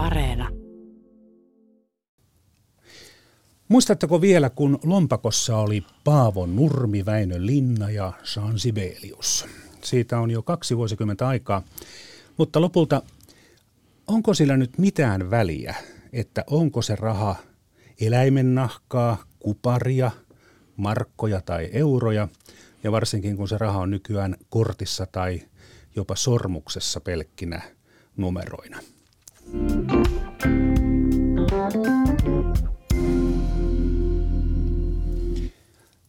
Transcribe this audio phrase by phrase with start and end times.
[0.00, 0.48] Areena.
[3.68, 9.46] Muistatteko vielä, kun lompakossa oli Paavo Nurmi, Väinö Linna ja Jean Sibelius?
[9.84, 11.62] Siitä on jo kaksi vuosikymmentä aikaa,
[12.36, 13.02] mutta lopulta
[14.06, 15.74] onko sillä nyt mitään väliä,
[16.12, 17.36] että onko se raha
[18.00, 20.10] eläimen nahkaa, kuparia,
[20.76, 22.28] markkoja tai euroja,
[22.84, 25.42] ja varsinkin kun se raha on nykyään kortissa tai
[25.96, 27.62] jopa sormuksessa pelkkinä
[28.16, 28.80] numeroina.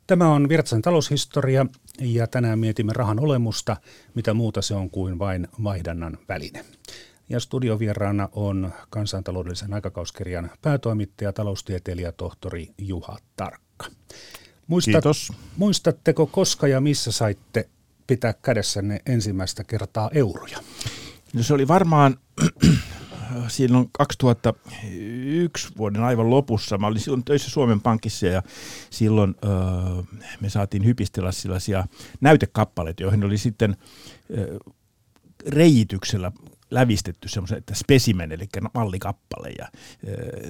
[0.08, 1.66] Tämä on Virtsan taloushistoria
[2.00, 3.78] ja tänään mietimme rahan olemusta,
[4.16, 6.66] mitä muuta se on kuin vain vaihdannan väline.
[7.30, 13.86] Ja studiovieraana on kansantaloudellisen aikakauskirjan päätoimittaja, taloustieteilijä, tohtori Juha Tarkka.
[14.68, 15.34] Muistat, Kiitos.
[15.58, 17.70] Muistatteko koska ja missä saitte
[18.08, 20.58] pitää kädessänne ensimmäistä kertaa euroja?
[21.34, 22.18] No se oli varmaan
[23.48, 26.78] silloin 2001 vuoden aivan lopussa.
[26.78, 28.44] Mä olin silloin töissä Suomen Pankissa ja
[28.90, 29.36] silloin
[30.42, 31.88] me saatiin hypistellä sellaisia
[32.22, 33.78] näytekappaleita, joihin oli sitten
[34.38, 34.58] öö,
[35.48, 36.32] reijityksellä
[36.72, 39.68] lävistetty semmoisen, että specimen, eli mallikappale, ja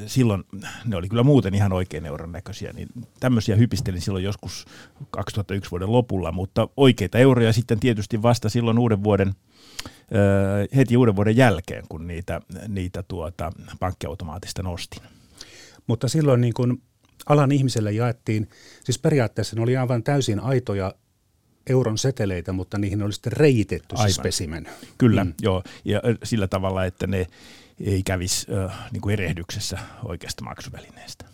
[0.05, 0.43] silloin
[0.85, 2.87] ne oli kyllä muuten ihan oikein euron näköisiä, niin
[3.19, 4.65] tämmöisiä hypistelin silloin joskus
[5.09, 9.33] 2001 vuoden lopulla, mutta oikeita euroja sitten tietysti vasta silloin uuden vuoden,
[10.75, 15.03] heti uuden vuoden jälkeen, kun niitä, niitä tuota, pankkiautomaatista nostin.
[15.87, 16.81] Mutta silloin niin kun
[17.25, 18.49] alan ihmiselle jaettiin,
[18.83, 20.93] siis periaatteessa ne oli aivan täysin aitoja
[21.67, 24.67] euron seteleitä, mutta niihin oli sitten reitetty se spesimen.
[24.97, 25.33] Kyllä, mm.
[25.41, 25.63] joo.
[25.85, 27.27] Ja sillä tavalla, että ne
[27.79, 31.25] ei kävisi äh, niin kuin erehdyksessä oikeasta maksuvälineestä.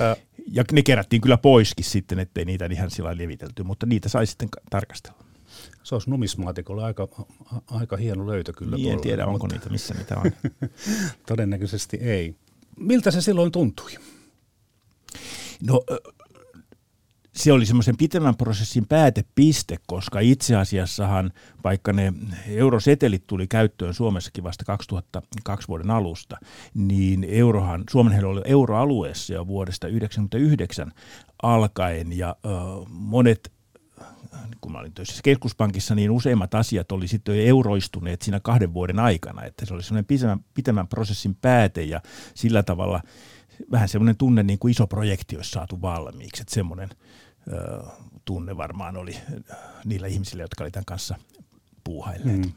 [0.00, 0.16] Äh.
[0.50, 4.48] Ja ne kerättiin kyllä poiskin sitten, ettei niitä ihan sillä levitelty, mutta niitä sai sitten
[4.70, 5.23] tarkastella.
[5.84, 7.08] Se olisi numismaatikolle aika,
[7.66, 8.76] aika hieno löytö kyllä.
[8.76, 10.32] Niin, en tiedä, onko niitä, missä niitä on.
[11.28, 12.34] Todennäköisesti ei.
[12.76, 13.90] Miltä se silloin tuntui?
[15.66, 15.84] No
[17.36, 21.32] se oli semmoisen pitemmän prosessin päätepiste, koska itse asiassahan,
[21.64, 22.12] vaikka ne
[22.48, 26.36] eurosetelit tuli käyttöön Suomessakin vasta 2002 vuoden alusta,
[26.74, 30.92] niin eurohan, Suomen oli euroalueessa jo vuodesta 1999
[31.42, 32.48] alkaen ja ö,
[32.88, 33.52] monet
[34.60, 38.98] kun mä olin töissä keskuspankissa, niin useimmat asiat oli sitten jo euroistuneet siinä kahden vuoden
[38.98, 42.00] aikana, että se oli semmoinen pitemmän, pitemmän prosessin pääte ja
[42.34, 43.00] sillä tavalla
[43.70, 46.88] vähän semmoinen tunne niin kuin iso projekti olisi saatu valmiiksi, että semmoinen
[48.24, 49.16] tunne varmaan oli
[49.84, 51.14] niillä ihmisillä, jotka oli tämän kanssa
[51.84, 52.38] puuhailleet.
[52.38, 52.52] Mm.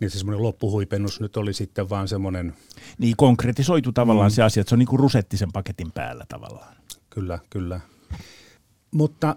[0.00, 2.54] Niin se semmoinen loppuhuipennus nyt oli sitten vaan semmoinen...
[2.98, 4.34] Niin konkretisoitu tavallaan mm.
[4.34, 6.74] se asia, että se on niin kuin rusetti sen paketin päällä tavallaan.
[7.10, 7.80] Kyllä, kyllä.
[8.90, 9.36] Mutta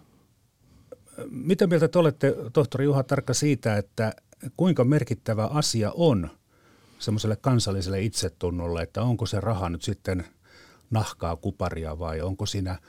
[1.30, 4.14] mitä mieltä te olette, tohtori Juha Tarkka, siitä, että
[4.58, 6.30] kuinka merkittävä asia on
[7.00, 10.26] semmoiselle kansalliselle itsetunnolle, että onko se raha nyt sitten
[10.92, 12.80] nahkaa kuparia vai onko siinä–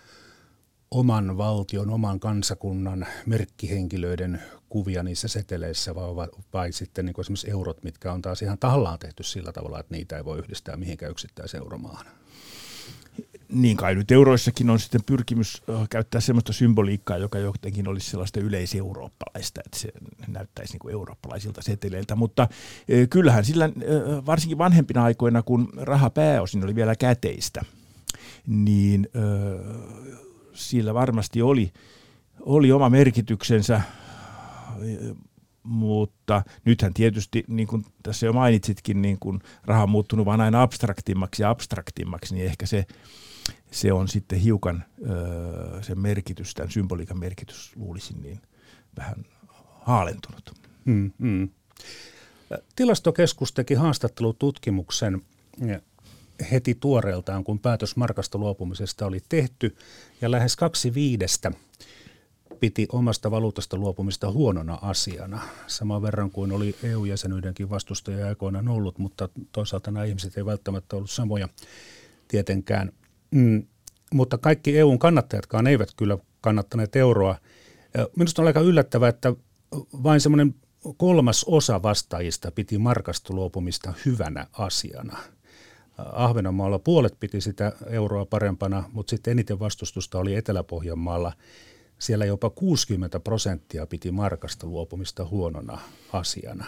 [0.91, 8.12] oman valtion, oman kansakunnan merkkihenkilöiden kuvia niissä seteleissä vai, vai sitten niin esimerkiksi eurot, mitkä
[8.12, 12.06] on taas ihan tahallaan tehty sillä tavalla, että niitä ei voi yhdistää mihinkään yksittäiseen euromaahan.
[13.52, 19.60] Niin kai nyt euroissakin on sitten pyrkimys käyttää sellaista symboliikkaa, joka jotenkin olisi sellaista yleiseurooppalaista,
[19.66, 19.88] että se
[20.28, 22.16] näyttäisi niin kuin eurooppalaisilta seteleiltä.
[22.16, 22.48] Mutta
[23.10, 23.70] kyllähän sillä
[24.26, 27.64] varsinkin vanhempina aikoina, kun raha pääosin oli vielä käteistä,
[28.46, 29.08] niin
[30.52, 31.72] sillä varmasti oli,
[32.40, 33.80] oli oma merkityksensä,
[35.66, 40.62] mutta nythän tietysti, niin kuin tässä jo mainitsitkin, niin kuin raha on muuttunut vain aina
[40.62, 42.87] abstraktimmaksi ja abstraktimmaksi, niin ehkä se,
[43.71, 44.84] se on sitten hiukan
[45.82, 48.41] se merkitys, tämän symboliikan merkitys luulisin niin
[48.99, 49.25] vähän
[49.81, 50.55] haalentunut.
[50.87, 51.49] Hmm, hmm.
[52.76, 55.22] Tilastokeskus teki haastattelututkimuksen
[56.50, 59.76] heti tuoreeltaan, kun päätös markasta luopumisesta oli tehty,
[60.21, 61.53] ja lähes kaksi viidestä
[62.61, 69.28] piti omasta valuutasta luopumista huonona asiana, saman verran kuin oli EU-jäsenyydenkin vastustaja aikoinaan ollut, mutta
[69.53, 71.49] toisaalta nämä ihmiset ei välttämättä ollut samoja
[72.29, 72.93] tietenkään.
[73.31, 73.67] Mm,
[74.14, 77.38] mutta kaikki EUn kannattajatkaan eivät kyllä kannattaneet euroa.
[78.17, 79.35] Minusta on aika yllättävää, että
[80.02, 80.55] vain semmoinen
[80.97, 85.19] kolmas osa vastaajista piti markasta luopumista hyvänä asiana–
[85.99, 91.32] Ahvenanmaalla puolet piti sitä euroa parempana, mutta sitten eniten vastustusta oli Etelä-Pohjanmaalla.
[91.98, 95.78] Siellä jopa 60 prosenttia piti markasta luopumista huonona
[96.12, 96.64] asiana.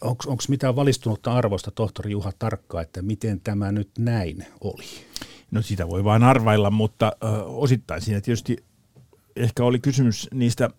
[0.00, 4.84] Onko mitään valistunutta arvosta tohtori Juha Tarkka, että miten tämä nyt näin oli?
[5.50, 8.56] No sitä voi vain arvailla, mutta ö, osittain siinä tietysti
[9.36, 10.70] ehkä oli kysymys niistä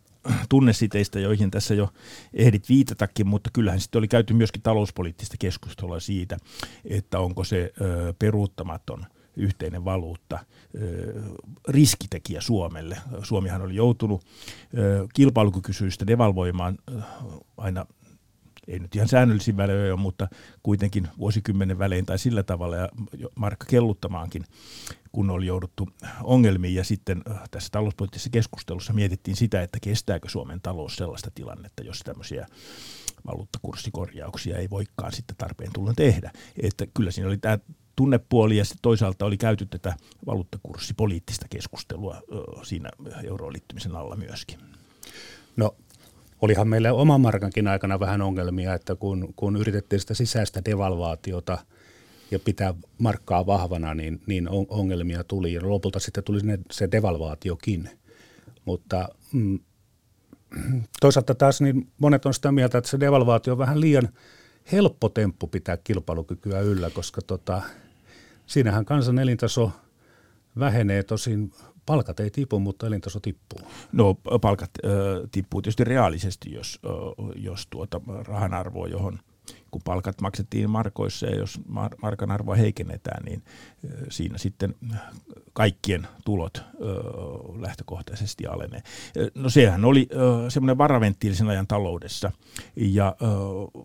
[0.49, 1.89] tunnesiteistä, joihin tässä jo
[2.33, 6.37] ehdit viitatakin, mutta kyllähän sitten oli käyty myöskin talouspoliittista keskustelua siitä,
[6.85, 9.05] että onko se ö, peruuttamaton
[9.35, 10.39] yhteinen valuutta
[11.67, 12.97] riskitekijä Suomelle.
[13.23, 14.25] Suomihan oli joutunut
[15.13, 16.77] kilpailukykyisyistä devalvoimaan
[17.57, 17.85] aina
[18.67, 20.27] ei nyt ihan säännöllisin välein mutta
[20.63, 22.89] kuitenkin vuosikymmenen välein tai sillä tavalla ja
[23.35, 24.43] markka kelluttamaankin,
[25.11, 25.89] kun oli jouduttu
[26.23, 26.75] ongelmiin.
[26.75, 32.47] Ja sitten tässä talouspoliittisessa keskustelussa mietittiin sitä, että kestääkö Suomen talous sellaista tilannetta, jos tämmöisiä
[33.27, 36.31] valuuttakurssikorjauksia ei voikaan sitten tarpeen tulla tehdä.
[36.61, 37.59] Että kyllä siinä oli tämä
[37.95, 39.95] tunnepuoli ja toisaalta oli käyty tätä
[40.25, 42.21] valuuttakurssipoliittista keskustelua
[42.63, 42.89] siinä
[43.23, 44.59] euroon liittymisen alla myöskin.
[45.55, 45.75] No
[46.41, 51.57] olihan meillä oman markankin aikana vähän ongelmia, että kun, kun yritettiin sitä sisäistä devalvaatiota
[52.31, 55.53] ja pitää markkaa vahvana, niin, niin ongelmia tuli.
[55.53, 56.39] Ja lopulta sitten tuli
[56.71, 57.89] se devalvaatiokin.
[58.65, 59.59] Mutta mm,
[61.01, 64.09] toisaalta taas niin monet on sitä mieltä, että se devalvaatio on vähän liian
[64.71, 67.61] helppo temppu pitää kilpailukykyä yllä, koska tota,
[68.45, 69.71] siinähän kansan elintaso
[70.59, 71.51] vähenee tosin
[71.85, 73.59] Palkat ei tipu, mutta elintaso tippuu.
[73.91, 74.91] No palkat äh,
[75.31, 76.91] tippuu tietysti reaalisesti, jos, äh,
[77.35, 79.19] jos tuota rahan arvoa, johon
[79.71, 81.59] kun palkat maksettiin markoissa ja jos
[82.01, 83.43] markan arvoa heikennetään, niin
[83.85, 84.75] äh, siinä sitten
[85.53, 86.63] kaikkien tulot äh,
[87.61, 88.81] lähtökohtaisesti alenee.
[89.35, 90.09] No sehän oli
[90.49, 92.31] semmoinen varaventtiilisen ajan taloudessa
[92.75, 93.83] ja äh,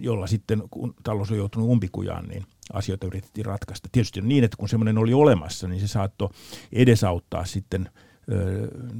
[0.00, 3.88] jolla sitten kun talous on joutunut umpikujaan, niin asioita yritettiin ratkaista.
[3.92, 6.28] Tietysti on niin, että kun semmoinen oli olemassa, niin se saattoi
[6.72, 7.90] edesauttaa sitten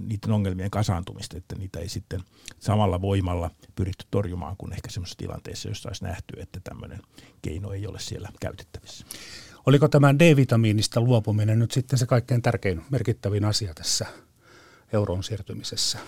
[0.09, 2.21] niiden ongelmien kasaantumista, että niitä ei sitten
[2.59, 7.01] samalla voimalla pyritty torjumaan kuin ehkä semmoisessa tilanteessa, jossa olisi nähty, että tämmöinen
[7.43, 9.07] keino ei ole siellä käytettävissä.
[9.67, 14.07] Oliko tämä D-vitamiinista luopuminen nyt sitten se kaikkein tärkein merkittävin asia tässä
[14.93, 15.99] euroon siirtymisessä?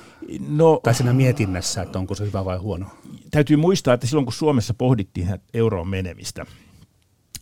[0.49, 2.87] No, tai siinä mietinnässä, että onko se hyvä vai huono?
[3.31, 6.47] Täytyy muistaa, että silloin kun Suomessa pohdittiin euroon menemistä,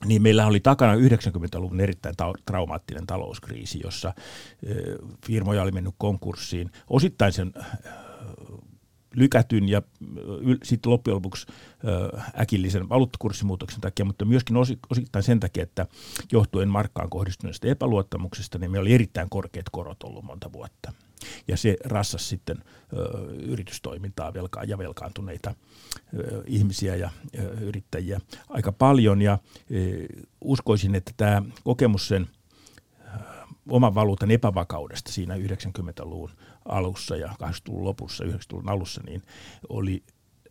[0.04, 2.14] niin meillä oli takana 90-luvun erittäin
[2.46, 4.12] traumaattinen talouskriisi, jossa
[5.26, 6.70] firmoja oli mennyt konkurssiin.
[6.90, 7.52] Osittain sen
[9.16, 9.82] lykätyn ja
[10.62, 11.46] sitten loppujen lopuksi
[12.40, 14.56] äkillisen valuuttakurssimuutoksen takia, mutta myöskin
[14.90, 15.86] osittain sen takia, että
[16.32, 20.92] johtuen markkaan kohdistuneesta epäluottamuksesta, niin meillä oli erittäin korkeat korot ollut monta vuotta.
[21.48, 22.56] Ja se rassasi sitten
[22.92, 25.54] ö, yritystoimintaa velkaa ja velkaantuneita
[26.18, 29.22] ö, ihmisiä ja ö, yrittäjiä aika paljon.
[29.22, 29.38] Ja
[29.70, 30.06] ö,
[30.40, 32.26] uskoisin, että tämä kokemus sen
[33.68, 36.30] oman valuutan epävakaudesta siinä 90-luvun
[36.64, 39.22] alussa ja 80-luvun lopussa, 90-luvun alussa, niin
[39.68, 40.04] oli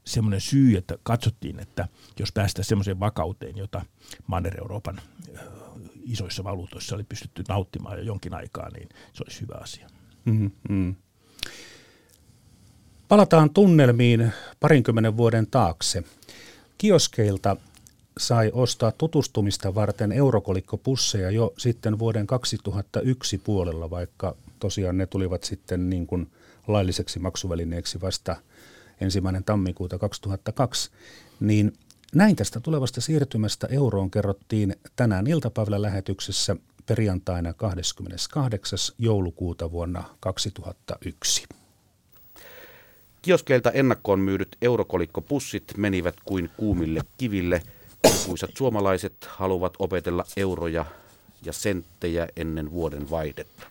[0.05, 1.87] semmoinen syy, että katsottiin, että
[2.19, 3.85] jos päästään semmoiseen vakauteen, jota
[4.27, 5.01] Manner-Euroopan
[6.03, 9.87] isoissa valuutoissa oli pystytty nauttimaan jo jonkin aikaa, niin se olisi hyvä asia.
[10.25, 10.95] Mm-hmm.
[13.07, 16.03] Palataan tunnelmiin parinkymmenen vuoden taakse.
[16.77, 17.57] Kioskeilta
[18.19, 25.89] sai ostaa tutustumista varten eurokolikkopusseja jo sitten vuoden 2001 puolella, vaikka tosiaan ne tulivat sitten
[25.89, 26.31] niin kuin
[26.67, 28.35] lailliseksi maksuvälineeksi vasta
[29.01, 30.89] ensimmäinen tammikuuta 2002,
[31.39, 31.73] niin
[32.15, 38.79] näin tästä tulevasta siirtymästä euroon kerrottiin tänään iltapäivällä lähetyksessä perjantaina 28.
[38.97, 41.45] joulukuuta vuonna 2001.
[43.21, 47.61] Kioskeilta ennakkoon myydyt eurokolikkopussit menivät kuin kuumille kiville.
[48.13, 50.85] Lukuisat suomalaiset haluavat opetella euroja
[51.45, 53.67] ja senttejä ennen vuoden vaihdetta.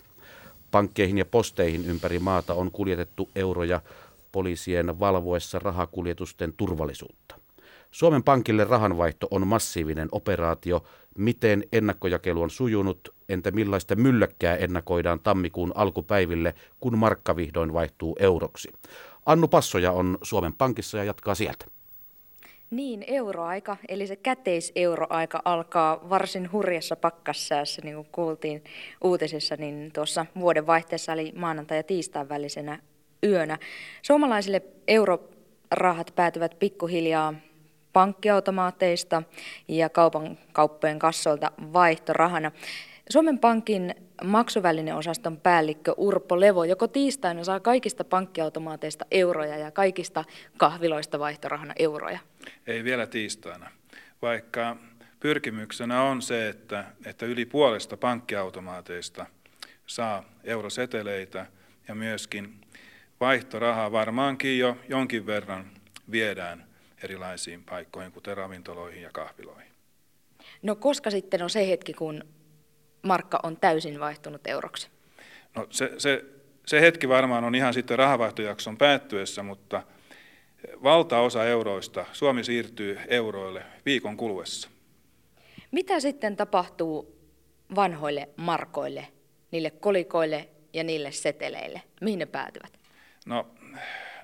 [0.70, 3.80] Pankkeihin ja posteihin ympäri maata on kuljetettu euroja
[4.32, 7.34] poliisien valvoessa rahakuljetusten turvallisuutta.
[7.90, 10.84] Suomen Pankille rahanvaihto on massiivinen operaatio.
[11.18, 13.14] Miten ennakkojakelu on sujunut?
[13.28, 18.72] Entä millaista mylläkkää ennakoidaan tammikuun alkupäiville, kun markka vihdoin vaihtuu euroksi?
[19.26, 21.66] Annu Passoja on Suomen Pankissa ja jatkaa sieltä.
[22.74, 28.64] Niin, euroaika, eli se käteiseuroaika alkaa varsin hurjassa pakkassäässä, niin kuin kuultiin
[29.04, 32.78] uutisissa, niin tuossa vuoden vaihteessa eli maanantai- ja tiistain välisenä
[33.26, 33.58] yönä.
[34.02, 37.34] Suomalaisille eurorahat päätyvät pikkuhiljaa
[37.92, 39.22] pankkiautomaateista
[39.68, 42.52] ja kaupan kauppojen kassoilta vaihtorahana.
[43.10, 43.94] Suomen Pankin
[44.24, 50.24] maksuvälineosaston päällikkö Urpo Levo joko tiistaina saa kaikista pankkiautomaateista euroja ja kaikista
[50.56, 52.18] kahviloista vaihtorahana euroja?
[52.66, 53.70] Ei vielä tiistaina,
[54.22, 54.76] vaikka
[55.20, 59.26] pyrkimyksenä on se, että, että yli puolesta pankkiautomaateista
[59.86, 61.46] saa euroseteleitä
[61.88, 62.60] ja myöskin
[63.20, 65.70] vaihtorahaa varmaankin jo jonkin verran
[66.10, 66.66] viedään
[67.02, 69.72] erilaisiin paikkoihin, kuten ravintoloihin ja kahviloihin.
[70.62, 72.24] No koska sitten on se hetki, kun
[73.04, 74.88] markka on täysin vaihtunut euroksi?
[75.56, 76.24] No se, se
[76.66, 79.82] se hetki varmaan on ihan sitten rahavaihtojakson päättyessä, mutta
[80.82, 84.68] valtaosa euroista Suomi siirtyy euroille viikon kuluessa.
[85.70, 87.18] Mitä sitten tapahtuu
[87.74, 89.08] vanhoille markoille,
[89.50, 91.82] niille kolikoille ja niille seteleille?
[92.00, 92.78] Mihin ne päätyvät?
[93.26, 93.50] No,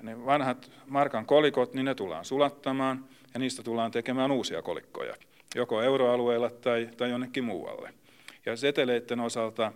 [0.01, 5.15] ne vanhat markan kolikot, niin ne tullaan sulattamaan ja niistä tullaan tekemään uusia kolikkoja,
[5.55, 7.93] joko euroalueella tai, tai jonnekin muualle.
[8.45, 9.73] Ja seteleiden osalta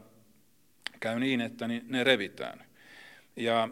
[0.99, 2.65] käy niin, että ne revitään.
[3.35, 3.69] Ja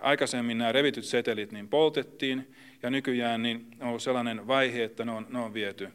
[0.00, 5.12] aikaisemmin nämä revityt setelit niin poltettiin, ja nykyään niin on ollut sellainen vaihe, että ne
[5.12, 5.88] on, ne on viety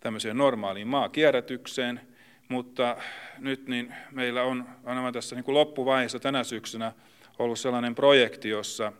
[0.00, 2.00] tämmöiseen normaaliin maakierrätykseen,
[2.48, 2.96] mutta
[3.38, 6.92] nyt niin meillä on aivan tässä niin kuin loppuvaiheessa tänä syksynä
[7.38, 8.92] ollut sellainen projekti, jossa,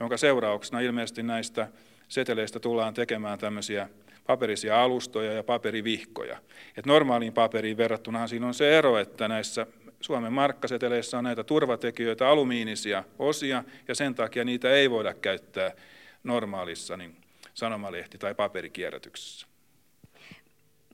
[0.00, 1.68] jonka seurauksena ilmeisesti näistä
[2.08, 3.88] seteleistä tullaan tekemään tämmöisiä
[4.28, 6.38] paperisia alustoja ja paperivihkoja.
[6.76, 9.66] Et normaaliin paperiin verrattunahan siinä on se ero, että näissä
[10.00, 15.72] Suomen markkaseteleissä on näitä turvatekijöitä, alumiinisia osia, ja sen takia niitä ei voida käyttää
[16.24, 17.16] normaalissa niin
[17.54, 19.46] sanomalehti- tai paperikierrätyksessä.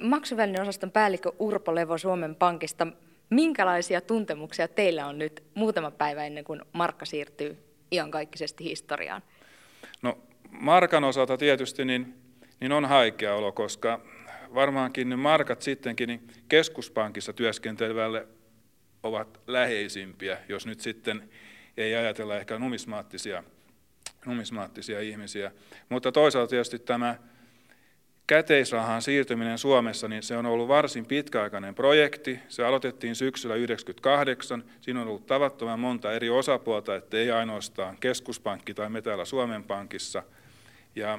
[0.01, 2.87] Maksuvälinen osaston päällikkö Urpo Levo Suomen Pankista.
[3.31, 7.59] Minkälaisia tuntemuksia teillä on nyt muutama päivä ennen kuin markka siirtyy
[7.93, 9.23] iankaikkisesti historiaan?
[10.03, 10.19] No
[10.51, 12.24] markan osalta tietysti niin,
[12.65, 14.01] niin on haikea olo, koska
[14.55, 18.27] varmaankin ne markat sittenkin niin keskuspankissa työskentelevälle
[19.03, 21.31] ovat läheisimpiä, jos nyt sitten
[21.77, 23.45] ei ajatella ehkä numismaattisia,
[24.27, 25.53] numismaattisia ihmisiä.
[25.89, 27.19] Mutta toisaalta tietysti tämä
[28.27, 32.39] käteisrahan siirtyminen Suomessa, niin se on ollut varsin pitkäaikainen projekti.
[32.49, 34.65] Se aloitettiin syksyllä 1998.
[34.81, 39.65] Siinä on ollut tavattoman monta eri osapuolta, että ei ainoastaan keskuspankki tai me täällä Suomen
[39.65, 40.23] Pankissa.
[40.97, 41.19] Ja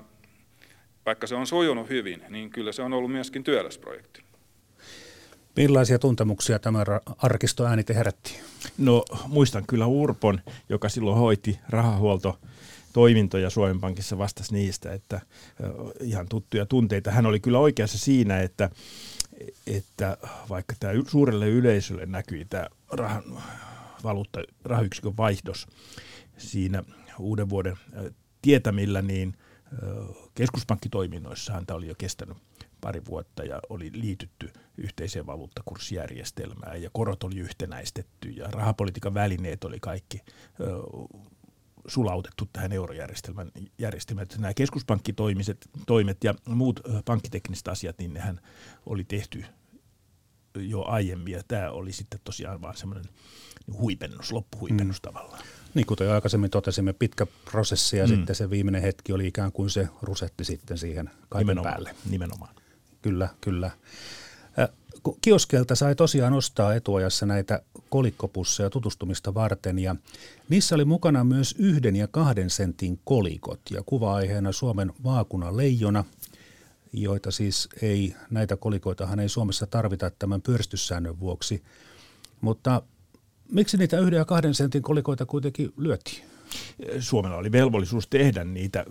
[1.06, 4.24] vaikka se on sujunut hyvin, niin kyllä se on ollut myöskin työläsprojekti.
[5.56, 6.84] Millaisia tuntemuksia tämä
[7.18, 8.40] arkistoääni te herätti?
[8.78, 12.40] No muistan kyllä Urpon, joka silloin hoiti rahahuolto
[12.94, 15.22] toimintoja Suomen Pankissa vastasi niistä, että
[16.02, 17.12] ihan tuttuja tunteita.
[17.12, 18.70] Hän oli kyllä oikeassa siinä, että,
[19.68, 20.18] että
[20.50, 23.24] vaikka tämä suurelle yleisölle näkyi tämä rahan,
[24.04, 25.68] valuutta, rahayksikön vaihdos
[26.38, 26.84] siinä
[27.20, 27.78] uuden vuoden
[28.42, 29.36] tietämillä, niin
[30.36, 32.38] keskuspankkitoiminnoissa häntä oli jo kestänyt
[32.82, 39.78] pari vuotta ja oli liitytty yhteiseen valuuttakurssijärjestelmään ja korot oli yhtenäistetty ja rahapolitiikan välineet oli
[39.80, 40.22] kaikki
[41.88, 44.28] sulautettu tähän eurojärjestelmän järjestelmään.
[44.38, 48.42] Nämä keskuspankkitoimiset toimet ja muut pankkitekniset asiat, niin nehän
[48.86, 49.46] oli tehty
[50.56, 53.06] jo aiemmin ja tämä oli sitten tosiaan vaan semmoinen
[53.74, 55.02] huipennus, loppuhuipennus mm.
[55.02, 55.44] tavallaan.
[55.76, 58.16] Niin kuten aikaisemmin totesimme, pitkä prosessi ja mm.
[58.16, 61.96] sitten se viimeinen hetki oli ikään kuin se rusetti sitten siihen kaiken nimenomaan, päälle.
[62.10, 62.56] Nimenomaan.
[63.02, 63.72] Kyllä, kyllä.
[65.22, 69.96] Kioskelta sai tosiaan ostaa etuajassa näitä kolikkopusseja tutustumista varten ja
[70.50, 76.04] niissä oli mukana myös yhden ja kahden sentin kolikot ja kuva-aiheena Suomen vaakuna leijona,
[76.94, 81.64] joita siis ei, näitä kolikoitahan ei Suomessa tarvita tämän pyöristyssäännön vuoksi,
[82.42, 82.82] mutta
[83.52, 86.24] miksi niitä yhden ja kahden sentin kolikoita kuitenkin lyötiin?
[87.00, 88.86] Suomella oli velvollisuus tehdä niitä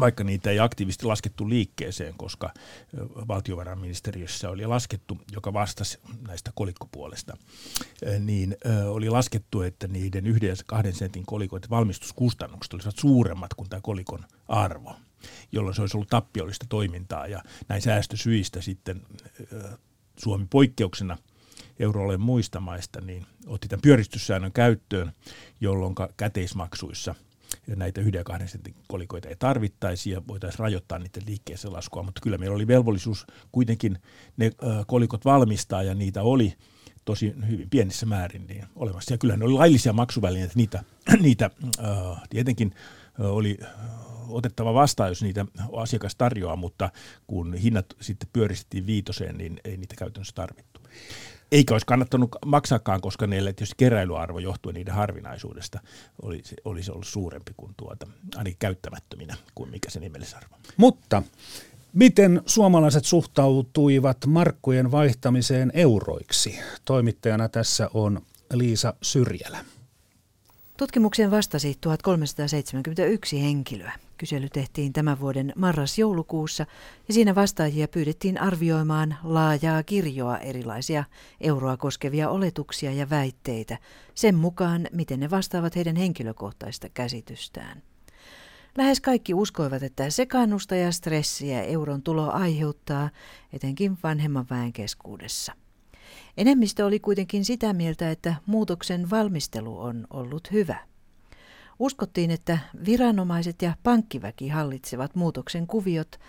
[0.00, 2.50] vaikka niitä ei aktiivisesti laskettu liikkeeseen, koska
[3.28, 7.36] valtiovarainministeriössä oli laskettu, joka vastasi näistä kolikkopuolesta,
[8.18, 8.56] niin
[8.88, 14.24] oli laskettu, että niiden yhden ja kahden sentin kolikoiden valmistuskustannukset olisivat suuremmat kuin tämä kolikon
[14.48, 14.96] arvo,
[15.52, 19.02] jolloin se olisi ollut tappiollista toimintaa ja näin säästösyistä sitten
[20.16, 21.18] Suomi poikkeuksena
[21.78, 25.12] euroalueen muista maista, niin otti tämän pyöristyssäännön käyttöön,
[25.60, 27.14] jolloin käteismaksuissa–
[27.76, 32.20] näitä yhden ja kahden sentin kolikoita ei tarvittaisi ja voitaisiin rajoittaa niiden liikkeeseen laskua, mutta
[32.20, 33.98] kyllä meillä oli velvollisuus kuitenkin
[34.36, 34.50] ne
[34.86, 36.54] kolikot valmistaa ja niitä oli
[37.04, 39.14] tosi hyvin pienissä määrin niin olemassa.
[39.14, 40.84] Ja kyllä ne oli laillisia maksuvälineitä, niitä,
[41.20, 42.74] niitä äh, tietenkin
[43.18, 43.58] oli
[44.28, 46.90] otettava vastaan, jos niitä asiakas tarjoaa, mutta
[47.26, 50.80] kun hinnat sitten pyöristettiin viitoseen, niin ei niitä käytännössä tarvittu.
[51.52, 55.80] Eikä olisi kannattanut maksaakaan, koska niille tietysti keräilyarvo johtuen niiden harvinaisuudesta
[56.22, 60.56] olisi, olisi ollut suurempi kuin tuota, ainakin käyttämättöminä kuin mikä se nimellisarvo.
[60.76, 61.22] Mutta
[61.92, 66.60] miten suomalaiset suhtautuivat markkojen vaihtamiseen euroiksi?
[66.84, 68.22] Toimittajana tässä on
[68.52, 69.64] Liisa Syrjälä.
[70.76, 73.92] Tutkimukseen vastasi 1371 henkilöä.
[74.18, 76.66] Kysely tehtiin tämän vuoden marras-joulukuussa
[77.08, 81.04] ja siinä vastaajia pyydettiin arvioimaan laajaa kirjoa erilaisia
[81.40, 83.78] euroa koskevia oletuksia ja väitteitä
[84.14, 87.82] sen mukaan, miten ne vastaavat heidän henkilökohtaista käsitystään.
[88.78, 93.10] Lähes kaikki uskoivat, että sekaannusta ja stressiä euron tulo aiheuttaa,
[93.52, 95.52] etenkin vanhemman väen keskuudessa.
[96.36, 100.78] Enemmistö oli kuitenkin sitä mieltä, että muutoksen valmistelu on ollut hyvä.
[101.78, 106.20] Uskottiin, että viranomaiset ja pankkiväki hallitsevat muutoksen kuviot,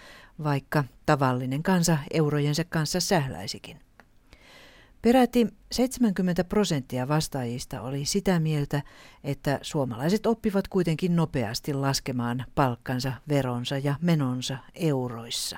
[0.44, 3.80] vaikka tavallinen kansa eurojensa kanssa sähläisikin.
[5.02, 8.82] Peräti 70 prosenttia vastaajista oli sitä mieltä,
[9.24, 15.58] että suomalaiset oppivat kuitenkin nopeasti laskemaan palkkansa, veronsa ja menonsa euroissa.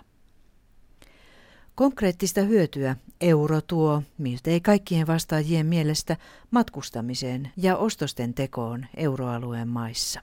[1.75, 6.17] Konkreettista hyötyä euro tuo miltei kaikkien vastaajien mielestä
[6.51, 10.21] matkustamiseen ja ostosten tekoon euroalueen maissa.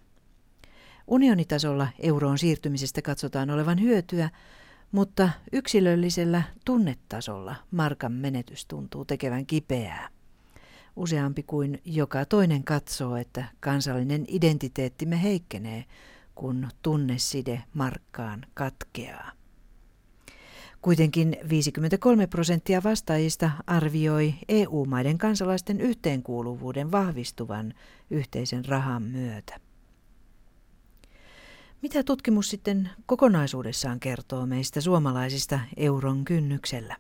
[1.07, 4.31] Unionitasolla euroon siirtymisestä katsotaan olevan hyötyä,
[4.93, 10.09] mutta yksilöllisellä tunnetasolla markan menetys tuntuu tekevän kipeää.
[10.97, 15.85] Useampi kuin joka toinen katsoo, että kansallinen identiteettimme heikkenee,
[16.35, 19.31] kun tunneside markkaan katkeaa.
[20.85, 27.75] Kuitenkin 53 prosenttia vastaajista arvioi EU-maiden kansalaisten yhteenkuuluvuuden vahvistuvan
[28.11, 29.61] yhteisen rahan myötä.
[31.83, 36.97] Mitä tutkimus sitten kokonaisuudessaan kertoo meistä suomalaisista euron kynnyksellä?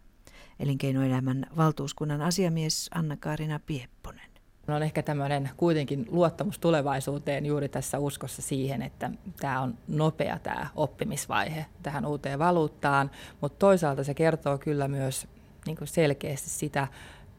[0.61, 4.34] Elinkeinoelämän valtuuskunnan asiamies Anna-Kaarina Piepponen.
[4.69, 10.67] On ehkä tämmöinen kuitenkin luottamus tulevaisuuteen juuri tässä uskossa siihen, että tämä on nopea tämä
[10.75, 15.27] oppimisvaihe tähän uuteen valuuttaan, mutta toisaalta se kertoo kyllä myös
[15.67, 16.89] niin kuin selkeästi sitä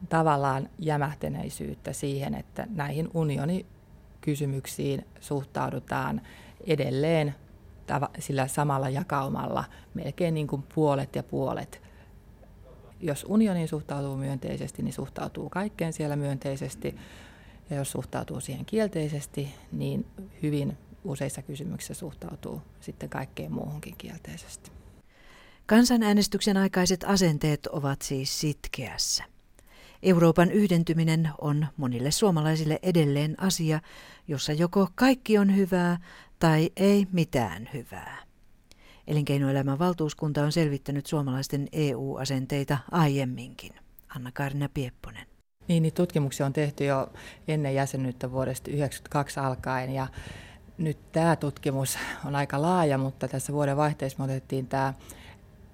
[0.08, 6.20] tavallaan jämähteneisyyttä siihen, että näihin unionikysymyksiin suhtaudutaan
[6.66, 7.34] edelleen
[8.18, 9.64] sillä samalla jakaumalla
[9.94, 11.85] melkein niin kuin puolet ja puolet.
[13.00, 16.96] Jos unioniin suhtautuu myönteisesti, niin suhtautuu kaikkeen siellä myönteisesti.
[17.70, 20.06] Ja jos suhtautuu siihen kielteisesti, niin
[20.42, 24.70] hyvin useissa kysymyksissä suhtautuu sitten kaikkeen muuhunkin kielteisesti.
[25.66, 29.24] Kansanäänestyksen aikaiset asenteet ovat siis sitkeässä.
[30.02, 33.80] Euroopan yhdentyminen on monille suomalaisille edelleen asia,
[34.28, 35.98] jossa joko kaikki on hyvää
[36.38, 38.25] tai ei mitään hyvää.
[39.06, 43.72] Elinkeinoelämän valtuuskunta on selvittänyt suomalaisten EU-asenteita aiemminkin.
[44.16, 45.26] Anna-Karina Piepponen.
[45.68, 47.12] Niin, niin, tutkimuksia on tehty jo
[47.48, 50.06] ennen jäsenyyttä vuodesta 1992 alkaen ja
[50.78, 54.94] nyt tämä tutkimus on aika laaja, mutta tässä vuoden vaihteessa me otettiin tämä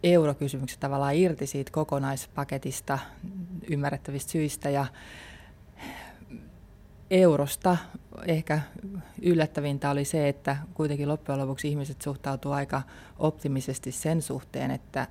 [0.03, 2.99] eurokysymykset tavallaan irti siitä kokonaispaketista
[3.71, 4.87] ymmärrettävistä syistä ja
[7.13, 7.77] eurosta
[8.27, 8.61] ehkä
[9.23, 12.83] yllättävintä oli se, että kuitenkin loppujen lopuksi ihmiset suhtautuu aika
[13.19, 15.07] optimisesti sen suhteen, että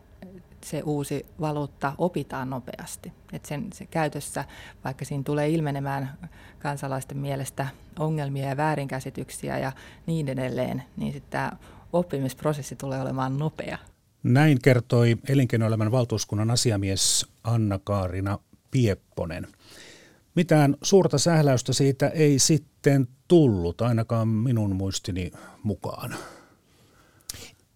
[0.65, 3.13] se uusi valuutta opitaan nopeasti.
[3.33, 4.45] Että sen se käytössä,
[4.83, 6.17] vaikka siinä tulee ilmenemään
[6.59, 7.67] kansalaisten mielestä
[7.99, 9.71] ongelmia ja väärinkäsityksiä ja
[10.05, 11.51] niin edelleen, niin sitten tämä
[11.93, 13.77] oppimisprosessi tulee olemaan nopea.
[14.23, 18.39] Näin kertoi elinkeinoelämän valtuuskunnan asiamies Anna-Kaarina
[18.71, 19.47] Piepponen.
[20.35, 25.31] Mitään suurta sähläystä siitä ei sitten tullut, ainakaan minun muistini
[25.63, 26.15] mukaan.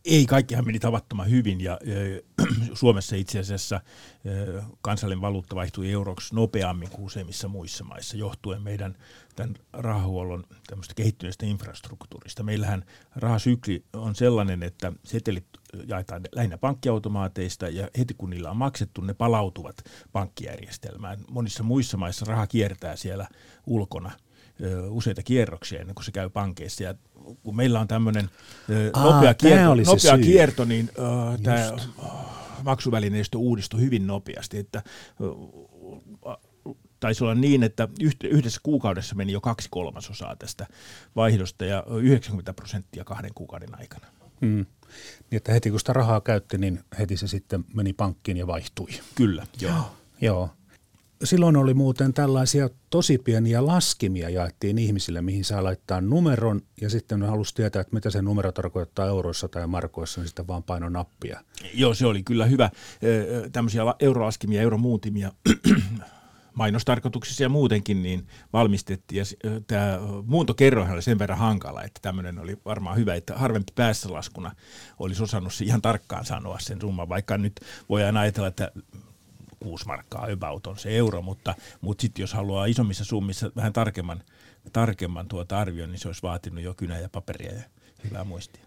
[0.06, 1.80] Ei, kaikkihan meni tavattoman hyvin ja
[2.74, 3.82] Suomessa itse asiassa
[4.82, 8.98] kansallinen valuutta vaihtui euroksi nopeammin kuin useimmissa muissa maissa johtuen meidän
[9.36, 10.44] tämän rahahuollon
[10.96, 12.44] kehittyneestä infrastruktuurista.
[12.44, 12.84] Meillähän
[13.16, 15.46] rahasykli on sellainen, että setelit
[15.88, 19.76] jaetaan lähinnä pankkiautomaateista ja heti kun niillä on maksettu, ne palautuvat
[20.12, 21.20] pankkijärjestelmään.
[21.32, 23.28] Monissa muissa maissa raha kiertää siellä
[23.66, 24.12] ulkona
[24.90, 26.84] useita kierroksia ennen kuin se käy pankeissa.
[26.84, 26.96] Ja
[27.44, 28.30] kun meillä on tämmöinen
[29.04, 31.72] nopea, kierto, nopea kierto, niin uh, tämä
[32.64, 34.58] maksuvälineistö uudistui hyvin nopeasti.
[34.58, 34.84] Että,
[35.20, 35.76] uh,
[37.00, 37.88] taisi olla niin, että
[38.24, 40.68] yhdessä kuukaudessa meni jo kaksi kolmasosaa tästä
[41.16, 44.08] vaihdosta ja 90 prosenttia kahden kuukauden aikana.
[44.42, 44.66] Hmm.
[45.32, 48.88] Niin, että heti kun sitä rahaa käytti, niin heti se sitten meni pankkiin ja vaihtui.
[49.16, 49.96] Kyllä, joo.
[50.22, 50.50] joo.
[51.24, 57.20] Silloin oli muuten tällaisia tosi pieniä laskimia jaettiin ihmisille, mihin saa laittaa numeron ja sitten
[57.20, 60.90] ne halusi tietää, että mitä se numero tarkoittaa euroissa tai markoissa, niin sitten vaan paino
[60.90, 61.42] nappia.
[61.74, 62.70] Joo, se oli kyllä hyvä.
[63.52, 65.32] Tämmöisiä eurolaskimia, euromuuntimia
[66.54, 69.20] mainostarkoituksissa ja muutenkin niin valmistettiin.
[69.20, 69.26] Ja
[69.68, 74.52] tämä muuntokerroin oli sen verran hankala, että tämmöinen oli varmaan hyvä, että harvempi päässä laskuna
[75.00, 78.72] olisi osannut ihan tarkkaan sanoa sen summan, vaikka nyt voi aina ajatella, että
[79.66, 84.24] kuusi markkaa about on se euro, mutta, mutta sitten jos haluaa isommissa summissa vähän tarkemman,
[84.74, 87.62] tarkemman tuota arvion, niin se olisi vaatinut jo kynä ja paperia ja
[88.04, 88.64] hyvää muistia.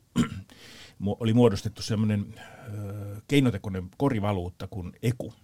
[1.07, 2.35] oli muodostettu semmoinen
[3.29, 5.35] keinotekoinen korivaluutta kuin EKU,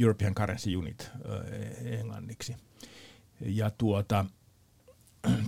[0.00, 1.10] European Currency Unit
[1.84, 2.56] englanniksi.
[3.40, 4.24] Ja tuota,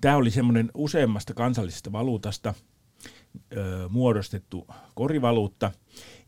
[0.00, 2.54] tämä oli semmoinen useammasta kansallisesta valuutasta
[3.88, 5.72] muodostettu korivaluutta,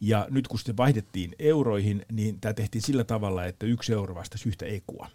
[0.00, 4.48] ja nyt kun se vaihdettiin euroihin, niin tämä tehtiin sillä tavalla, että yksi euro vastasi
[4.48, 5.10] yhtä ekua.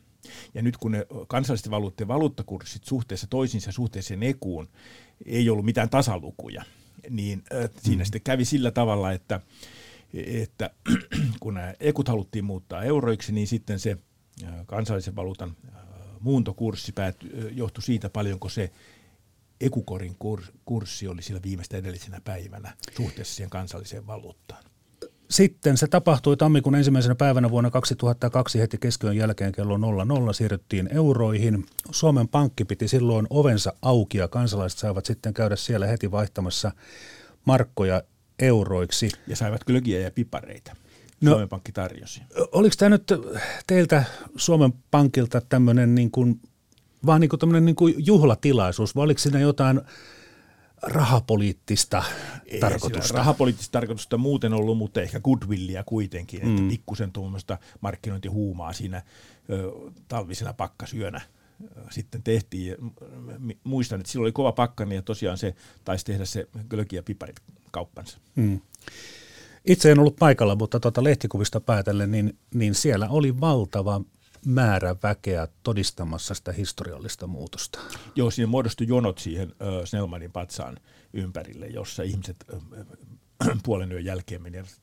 [0.53, 4.69] Ja nyt kun ne kansallisten valuuttien valuuttakurssit suhteessa toisiinsa suhteessa ekuun
[5.25, 6.63] ei ollut mitään tasalukuja,
[7.09, 7.43] niin
[7.77, 8.05] siinä mm.
[8.05, 9.39] sitten kävi sillä tavalla, että,
[10.13, 10.69] että
[11.41, 13.97] kun nämä ekut haluttiin muuttaa euroiksi, niin sitten se
[14.65, 15.57] kansallisen valuutan
[16.19, 18.71] muuntokurssi päätty, johtui siitä paljonko se
[19.61, 20.15] ekukorin
[20.65, 24.63] kurssi oli sillä viimeistä edellisenä päivänä suhteessa siihen kansalliseen valuuttaan.
[25.31, 31.65] Sitten se tapahtui tammikuun ensimmäisenä päivänä vuonna 2002 heti keskiön jälkeen kello 00 siirryttiin euroihin.
[31.91, 36.71] Suomen Pankki piti silloin ovensa auki ja kansalaiset saivat sitten käydä siellä heti vaihtamassa
[37.45, 38.03] markkoja
[38.39, 39.09] euroiksi.
[39.27, 40.75] Ja saivat kylkiä ja pipareita.
[41.21, 42.21] No, Suomen Pankki tarjosi.
[42.51, 43.11] Oliko tämä nyt
[43.67, 44.03] teiltä
[44.35, 46.39] Suomen Pankilta tämmöinen niin kuin,
[47.05, 49.81] vaan niin kuin niin kuin juhlatilaisuus, vai oliko siinä jotain
[50.81, 52.03] rahapoliittista
[52.45, 53.17] Ei tarkoitusta.
[53.17, 56.49] Rahapoliittista tarkoitusta muuten ollut, mutta ehkä goodwillia kuitenkin, mm.
[56.49, 59.01] että pikkusen tuommoista markkinointihuumaa siinä
[59.49, 59.71] ö,
[60.07, 61.21] talvisena pakkasyönä
[61.89, 62.75] sitten tehtiin.
[63.63, 67.35] Muistan, että silloin oli kova pakkani ja tosiaan se taisi tehdä se kölki ja piparit
[67.71, 68.17] kauppansa.
[68.35, 68.61] Mm.
[69.65, 74.01] Itse en ollut paikalla, mutta tuota lehtikuvista päätellen, niin, niin siellä oli valtava
[74.45, 77.79] määrä väkeä todistamassa sitä historiallista muutosta.
[78.15, 80.77] Joo, siinä muodostui jonot siihen ö, Snellmanin patsaan
[81.13, 82.85] ympärille, jossa ihmiset ö,
[83.63, 84.81] puolen yön jälkeen menivät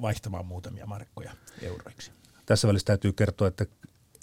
[0.00, 2.10] vaihtamaan muutamia markkoja euroiksi.
[2.46, 3.66] Tässä välissä täytyy kertoa, että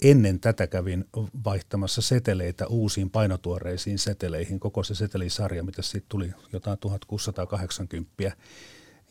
[0.02, 1.04] ennen tätä kävin
[1.44, 8.12] vaihtamassa seteleitä uusiin painotuoreisiin seteleihin, koko se setelisarja, mitä siitä tuli jotain 1680.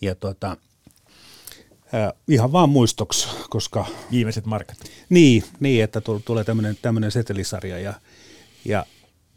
[0.01, 0.57] Ja tuota,
[1.93, 3.85] Äh, ihan vaan muistoksi, koska...
[4.11, 4.77] Viimeiset markat.
[5.09, 7.93] Niin, niin että tulee tämmöinen, setelisarja ja,
[8.65, 8.85] ja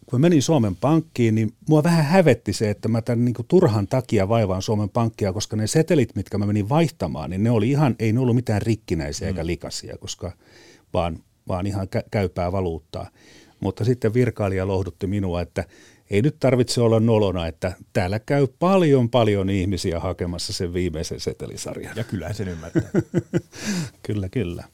[0.07, 4.29] kun menin Suomen Pankkiin, niin mua vähän hävetti se, että mä tämän niin turhan takia
[4.29, 8.13] vaivaan Suomen Pankkia, koska ne setelit, mitkä mä menin vaihtamaan, niin ne oli ihan, ei
[8.13, 9.29] ne ollut mitään rikkinäisiä mm.
[9.29, 10.33] eikä likaisia, koska
[10.93, 13.11] vaan, vaan ihan kä- käypää valuuttaa.
[13.61, 15.65] Mutta sitten virkailija lohdutti minua, että
[16.11, 21.97] ei nyt tarvitse olla nolona, että täällä käy paljon paljon ihmisiä hakemassa sen viimeisen setelisarjan.
[21.97, 22.91] Ja kyllähän sen ymmärtää.
[24.07, 24.65] kyllä, kyllä.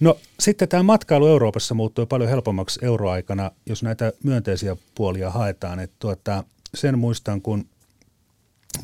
[0.00, 5.80] No sitten tämä matkailu Euroopassa muuttui paljon helpommaksi euroaikana, jos näitä myönteisiä puolia haetaan.
[5.80, 7.68] Että tuota, sen muistan, kun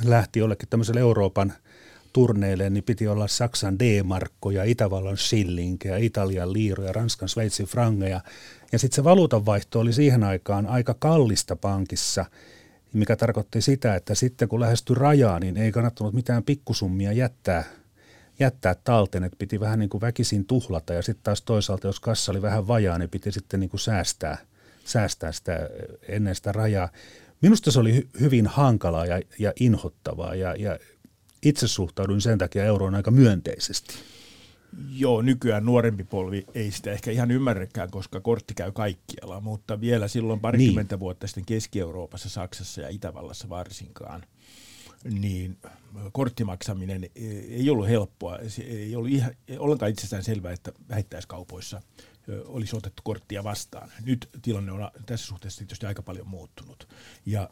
[0.05, 1.53] lähti jollekin tämmöiselle Euroopan
[2.13, 8.21] turneille, niin piti olla Saksan D-markkoja, Itävallan shillinkeja, Italian liiroja, Ranskan Sveitsin frangeja.
[8.73, 12.25] Ja sitten se valuutanvaihto oli siihen aikaan aika kallista pankissa,
[12.93, 17.65] mikä tarkoitti sitä, että sitten kun lähestyi rajaa, niin ei kannattanut mitään pikkusummia jättää,
[18.39, 22.33] jättää talteen, että piti vähän niin kuin väkisin tuhlata ja sitten taas toisaalta, jos kassa
[22.33, 24.39] oli vähän vajaa, niin piti sitten niin kuin säästää,
[24.85, 25.69] säästää sitä
[26.09, 26.89] ennen sitä rajaa.
[27.43, 30.79] Minusta se oli hyvin hankalaa ja, ja inhottavaa ja, ja
[31.43, 33.95] itse suhtauduin sen takia euroon aika myönteisesti.
[34.91, 40.09] Joo, nykyään nuorempi polvi ei sitä ehkä ihan ymmärräkään, koska kortti käy kaikkialla, mutta vielä
[40.09, 41.01] silloin parikymmentä niin.
[41.01, 44.23] vuotta sitten Keski-Euroopassa, Saksassa ja Itävallassa varsinkaan,
[45.05, 45.59] niin
[46.13, 47.11] korttimaksaminen
[47.51, 48.39] ei ollut helppoa.
[48.49, 51.83] Se ei ollut ihan, ollenkaan itsestään selvää, että vähittäiskaupoissa
[52.45, 53.91] olisi otettu korttia vastaan.
[54.05, 56.89] Nyt tilanne on tässä suhteessa tietysti aika paljon muuttunut.
[57.27, 57.51] Ja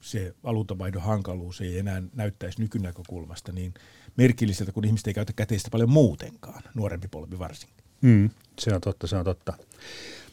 [0.00, 3.74] se valuutavaihdon hankaluus ei enää näyttäisi nykynäkökulmasta niin
[4.16, 7.84] merkilliseltä, kun ihmiset ei käytä käteistä paljon muutenkaan, nuorempi polvi varsinkin.
[8.00, 9.52] Mm, se on totta, se on totta.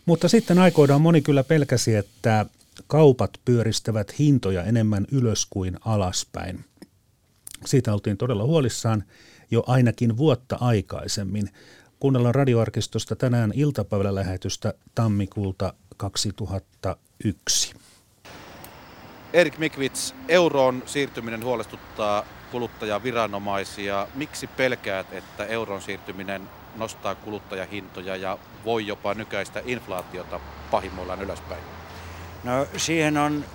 [0.05, 2.45] Mutta sitten aikoinaan moni kyllä pelkäsi, että
[2.87, 6.65] kaupat pyöristävät hintoja enemmän ylös kuin alaspäin.
[7.65, 9.03] Siitä oltiin todella huolissaan
[9.51, 11.49] jo ainakin vuotta aikaisemmin.
[11.99, 17.73] Kuunnellaan radioarkistosta tänään iltapäivällä lähetystä tammikuulta 2001.
[19.35, 24.07] Erik Mikvits, euroon siirtyminen huolestuttaa kuluttajaviranomaisia.
[24.13, 30.39] Miksi pelkäät, että euron siirtyminen nostaa kuluttajahintoja ja voi jopa nykäistä inflaatiota
[30.71, 31.61] pahimmoillaan ylöspäin?
[32.43, 33.45] No siihen on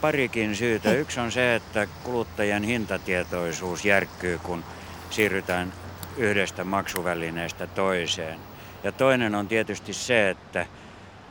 [0.00, 0.92] parikin syytä.
[0.92, 4.64] Yksi on se, että kuluttajan hintatietoisuus järkkyy, kun
[5.10, 5.72] siirrytään
[6.16, 8.38] yhdestä maksuvälineestä toiseen.
[8.84, 10.66] Ja toinen on tietysti se, että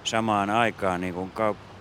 [0.03, 1.74] samaan aikaan niin kuin kauppa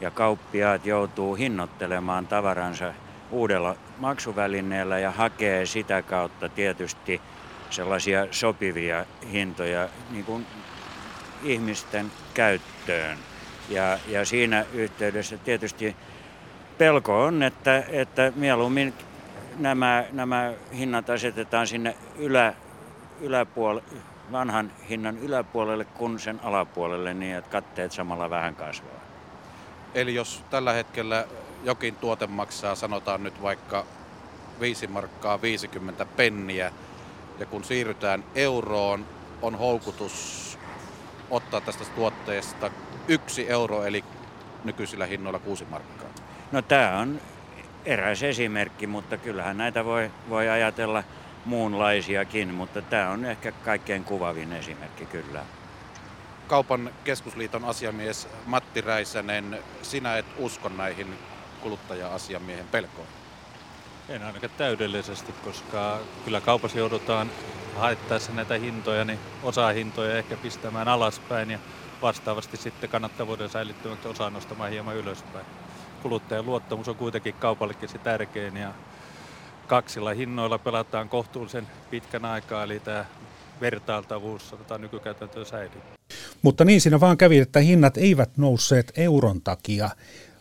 [0.00, 2.94] ja kauppiaat joutuu hinnoittelemaan tavaransa
[3.30, 7.20] uudella maksuvälineellä ja hakee sitä kautta tietysti
[7.70, 10.46] sellaisia sopivia hintoja niin kuin
[11.42, 13.18] ihmisten käyttöön.
[13.68, 15.96] Ja, ja siinä yhteydessä tietysti
[16.78, 18.94] pelko on, että, että mieluummin
[19.58, 22.54] nämä, nämä hinnat asetetaan sinne ylä,
[23.20, 23.82] yläpuolelle,
[24.32, 29.05] vanhan hinnan yläpuolelle kuin sen alapuolelle niin, että katteet samalla vähän kasvaa.
[29.96, 31.26] Eli jos tällä hetkellä
[31.64, 33.84] jokin tuote maksaa, sanotaan nyt vaikka
[34.60, 36.72] 5 markkaa 50 penniä,
[37.38, 39.06] ja kun siirrytään euroon,
[39.42, 40.58] on houkutus
[41.30, 42.70] ottaa tästä tuotteesta
[43.08, 44.04] yksi euro, eli
[44.64, 46.08] nykyisillä hinnoilla 6 markkaa.
[46.52, 47.20] No tämä on
[47.84, 51.02] eräs esimerkki, mutta kyllähän näitä voi, voi ajatella
[51.44, 55.44] muunlaisiakin, mutta tämä on ehkä kaikkein kuvavin esimerkki kyllä.
[56.46, 61.18] Kaupan keskusliiton asiamies Matti Räisänen, sinä et usko näihin
[61.60, 63.08] kuluttaja-asiamiehen pelkoon?
[64.08, 67.30] En ainakaan täydellisesti, koska kyllä kaupassa joudutaan
[67.76, 71.58] haittaessa näitä hintoja, niin osa hintoja ehkä pistämään alaspäin ja
[72.02, 75.46] vastaavasti sitten kannattavuuden säilyttämättä osaa nostamaan hieman ylöspäin.
[76.02, 78.74] Kuluttajan luottamus on kuitenkin kaupallekin se tärkein ja
[79.66, 83.04] kaksilla hinnoilla pelataan kohtuullisen pitkän aikaa, eli tämä
[83.60, 85.82] vertailtavuus sanotaan nykykäytäntöön säilyy.
[86.46, 89.90] Mutta niin siinä vaan kävi, että hinnat eivät nousseet euron takia,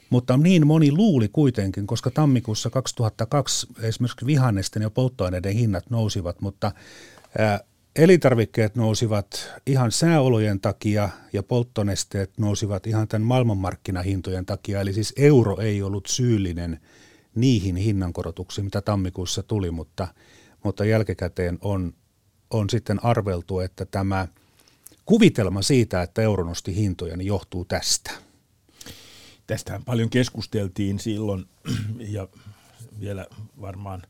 [0.09, 6.71] mutta niin moni luuli kuitenkin, koska tammikuussa 2002 esimerkiksi vihannesten ja polttoaineiden hinnat nousivat, mutta
[7.95, 14.81] elintarvikkeet nousivat ihan sääolojen takia ja polttonesteet nousivat ihan tämän maailmanmarkkinahintojen takia.
[14.81, 16.79] Eli siis euro ei ollut syyllinen
[17.35, 20.07] niihin hinnankorotuksiin, mitä tammikuussa tuli, mutta,
[20.63, 21.93] mutta jälkikäteen on,
[22.49, 24.27] on sitten arveltu, että tämä
[25.05, 28.11] kuvitelma siitä, että euro nosti hintoja, niin johtuu tästä.
[29.47, 31.45] Tästähän paljon keskusteltiin silloin
[32.15, 32.27] ja
[32.99, 33.25] vielä
[33.61, 34.01] varmaan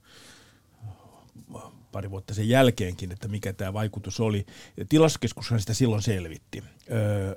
[1.92, 4.46] pari vuotta sen jälkeenkin, että mikä tämä vaikutus oli.
[4.90, 7.36] Tilastokeskushan sitä silloin selvitti öö,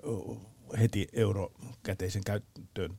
[0.78, 2.98] heti eurokäteisen käyttöön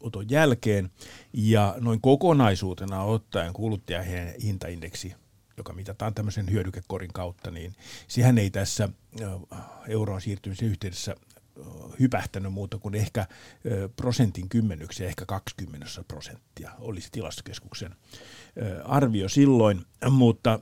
[0.00, 0.90] oton jälkeen.
[1.32, 5.14] Ja noin kokonaisuutena ottaen kuluttajahintaindeksi,
[5.56, 7.74] joka mitataan tämmöisen hyödykekorin kautta, niin
[8.08, 8.88] sehän ei tässä
[9.88, 11.16] euroon siirtymisen yhteydessä
[12.00, 13.26] hypähtänyt muuta kuin ehkä
[13.96, 17.94] prosentin kymmenyksiä, ehkä 20 prosenttia olisi tilastokeskuksen
[18.84, 20.60] arvio silloin, mutta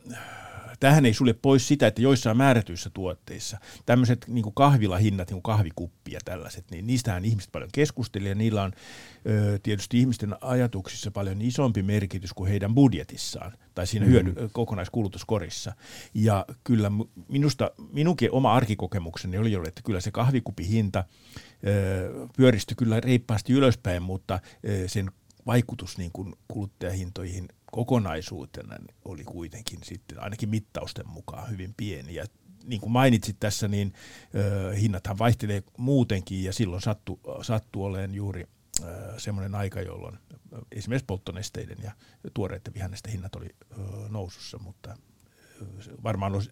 [0.81, 6.13] tähän ei sulle pois sitä, että joissain määrätyissä tuotteissa tämmöiset niin kahvilahinnat, niin kuin kahvikuppi
[6.13, 8.73] ja tällaiset, niin niistähän ihmiset paljon keskusteli ja niillä on
[9.29, 14.51] ö, tietysti ihmisten ajatuksissa paljon isompi merkitys kuin heidän budjetissaan tai siinä hyödy, mm.
[14.53, 15.73] kokonaiskulutuskorissa.
[16.15, 16.93] Ja kyllä
[17.29, 21.05] minusta, minunkin oma arkikokemukseni oli jo, että kyllä se kahvikupihinta
[21.67, 25.11] ö, pyöristyi kyllä reippaasti ylöspäin, mutta ö, sen
[25.47, 32.15] vaikutus niin kuin kuluttajahintoihin kokonaisuutena oli kuitenkin sitten ainakin mittausten mukaan hyvin pieni.
[32.15, 32.25] Ja
[32.65, 33.93] niin kuin mainitsit tässä, niin
[34.35, 38.47] ö, hinnathan vaihtelee muutenkin ja silloin sattuu sattu olemaan juuri
[39.19, 40.19] semmoinen aika, jolloin
[40.73, 41.93] esimerkiksi polttonesteiden ja
[42.35, 43.49] tuoreiden vihannesten hinnat oli
[44.09, 44.97] nousussa, mutta
[46.03, 46.51] varmaan os,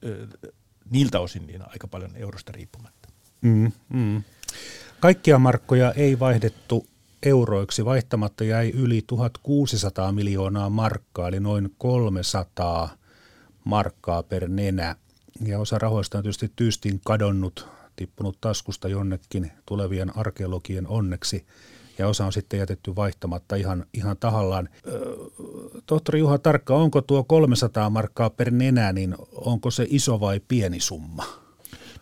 [0.90, 3.08] niiltä osin niin aika paljon eurosta riippumatta.
[3.40, 4.22] Mm, mm.
[5.00, 6.86] Kaikkia markkoja ei vaihdettu
[7.22, 7.84] euroiksi.
[7.84, 12.88] Vaihtamatta jäi yli 1600 miljoonaa markkaa, eli noin 300
[13.64, 14.96] markkaa per nenä.
[15.44, 21.46] Ja osa rahoista on tietysti tyystin kadonnut, tippunut taskusta jonnekin tulevien arkeologien onneksi,
[21.98, 24.68] ja osa on sitten jätetty vaihtamatta ihan, ihan tahallaan.
[25.86, 30.80] tohtori Juha Tarkka, onko tuo 300 markkaa per nenä, niin onko se iso vai pieni
[30.80, 31.24] summa?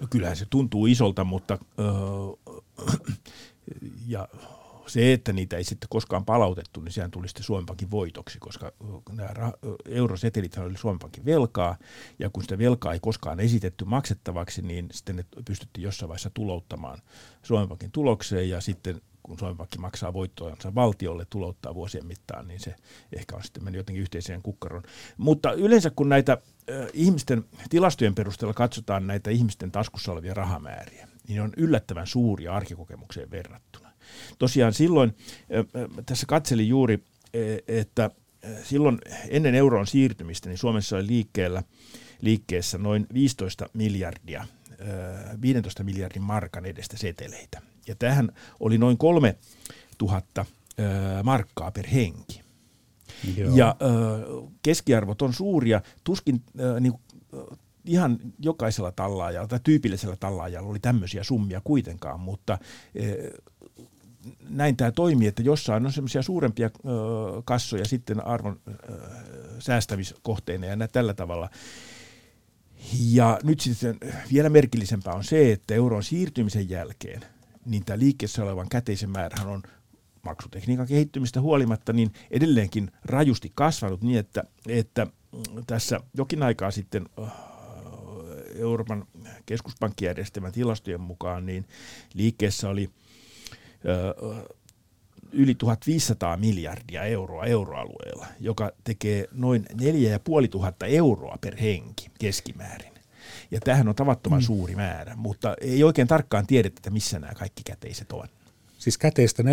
[0.00, 1.86] No kyllähän se tuntuu isolta, mutta öö,
[4.06, 4.28] ja
[4.90, 8.72] se, että niitä ei sitten koskaan palautettu, niin sehän tuli sitten Suomen Pankin voitoksi, koska
[9.12, 9.52] nämä
[9.88, 11.76] eurosetelit oli Suomen Pankin velkaa,
[12.18, 16.98] ja kun sitä velkaa ei koskaan esitetty maksettavaksi, niin sitten ne pystyttiin jossain vaiheessa tulouttamaan
[17.42, 22.60] Suomen Pankin tulokseen, ja sitten kun Suomen Pankki maksaa voittojansa valtiolle tulouttaa vuosien mittaan, niin
[22.60, 22.74] se
[23.16, 24.82] ehkä on sitten mennyt jotenkin yhteiseen kukkaroon.
[25.16, 26.38] Mutta yleensä kun näitä
[26.92, 33.30] ihmisten tilastojen perusteella katsotaan näitä ihmisten taskussa olevia rahamääriä, niin ne on yllättävän suuria arkikokemukseen
[33.30, 33.89] verrattuna.
[34.38, 35.16] Tosiaan silloin,
[36.06, 37.04] tässä katselin juuri,
[37.68, 38.10] että
[38.62, 41.62] silloin ennen euroon siirtymistä, niin Suomessa oli liikkeellä,
[42.20, 44.46] liikkeessä noin 15 miljardia,
[45.42, 47.62] 15 miljardin markan edestä seteleitä.
[47.86, 49.36] Ja tähän oli noin kolme
[49.98, 50.46] tuhatta
[51.24, 52.40] markkaa per henki.
[53.36, 53.56] Joo.
[53.56, 53.76] Ja
[54.62, 56.42] keskiarvot on suuria, tuskin
[56.80, 56.92] niin
[57.84, 62.58] ihan jokaisella tallaajalla tai tyypillisellä tallaajalla oli tämmöisiä summia kuitenkaan, mutta
[64.48, 66.90] näin tämä toimii, että jossain on semmoisia suurempia ö,
[67.44, 68.72] kassoja sitten arvon ö,
[69.58, 71.50] säästämiskohteina ja tällä tavalla.
[73.12, 73.96] Ja nyt sitten
[74.32, 77.20] vielä merkillisempää on se, että euron siirtymisen jälkeen
[77.66, 79.62] niin tämä liikkeessä olevan käteisen määrähän on
[80.22, 85.06] maksutekniikan kehittymistä huolimatta niin edelleenkin rajusti kasvanut niin, että, että
[85.66, 87.08] tässä jokin aikaa sitten
[88.54, 89.04] Euroopan
[89.46, 91.66] keskuspankkijärjestelmän tilastojen mukaan niin
[92.14, 92.90] liikkeessä oli
[95.32, 102.92] yli 1500 miljardia euroa euroalueella, joka tekee noin 4500 euroa per henki keskimäärin.
[103.50, 104.44] Ja tämähän on tavattoman mm.
[104.44, 108.28] suuri määrä, mutta ei oikein tarkkaan tiedetä, että missä nämä kaikki käteiset on.
[108.78, 109.48] Siis käteistä 4,5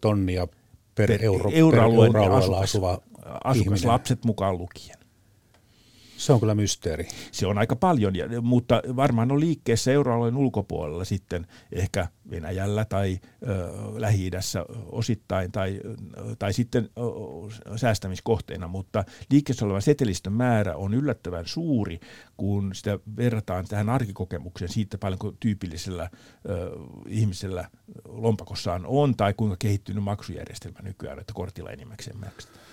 [0.00, 0.46] tonnia
[0.94, 3.00] per, per euro, euroalueen per euroalueella asukas, asuva
[3.44, 4.95] asukas lapset mukaan lukien.
[6.16, 7.08] Se on kyllä mysteeri.
[7.32, 13.18] Se on aika paljon, ja, mutta varmaan on liikkeessä euroalueen ulkopuolella sitten ehkä Venäjällä tai
[13.96, 15.80] Lähi-idässä osittain tai,
[16.38, 22.00] tai sitten ö, säästämiskohteena, mutta liikkeessä oleva setelistön määrä on yllättävän suuri,
[22.36, 26.10] kun sitä verrataan tähän arkikokemukseen siitä paljonko tyypillisellä
[26.48, 26.70] ö,
[27.08, 27.70] ihmisellä
[28.08, 32.66] lompakossaan on tai kuinka kehittynyt maksujärjestelmä nykyään, että kortilla enimmäkseen maksetaan.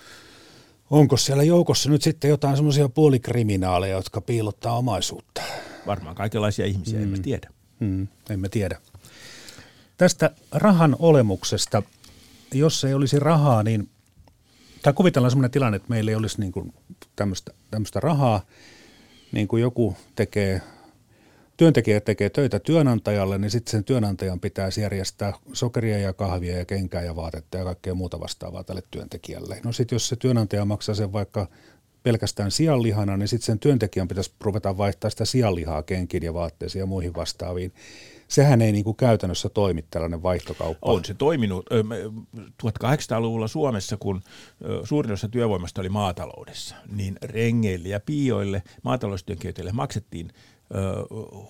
[0.94, 5.42] Onko siellä joukossa nyt sitten jotain semmoisia puolikriminaaleja, jotka piilottaa omaisuutta?
[5.86, 7.04] Varmaan kaikenlaisia ihmisiä, mm.
[7.04, 7.50] emme tiedä.
[7.80, 8.80] Mm, emme tiedä.
[9.96, 11.82] Tästä rahan olemuksesta,
[12.52, 13.88] jos ei olisi rahaa, niin,
[14.82, 16.74] tai kuvitellaan sellainen tilanne, että meillä ei olisi niin kuin
[17.16, 18.40] tämmöistä, tämmöistä rahaa,
[19.32, 20.62] niin kuin joku tekee
[21.56, 27.02] työntekijä tekee töitä työnantajalle, niin sitten sen työnantajan pitäisi järjestää sokeria ja kahvia ja kenkää
[27.02, 29.60] ja vaatetta ja kaikkea muuta vastaavaa tälle työntekijälle.
[29.64, 31.46] No sitten jos se työnantaja maksaa sen vaikka
[32.02, 36.86] pelkästään sianlihana, niin sitten sen työntekijän pitäisi ruveta vaihtaa sitä sianlihaa kenkiin ja vaatteisiin ja
[36.86, 37.72] muihin vastaaviin.
[38.28, 40.90] Sehän ei niin kuin käytännössä toimi tällainen vaihtokauppa.
[40.90, 41.66] On se toiminut.
[42.64, 44.22] 1800-luvulla Suomessa, kun
[44.84, 50.30] suurin osa työvoimasta oli maataloudessa, niin rengeille ja piioille, maataloustyöntekijöille maksettiin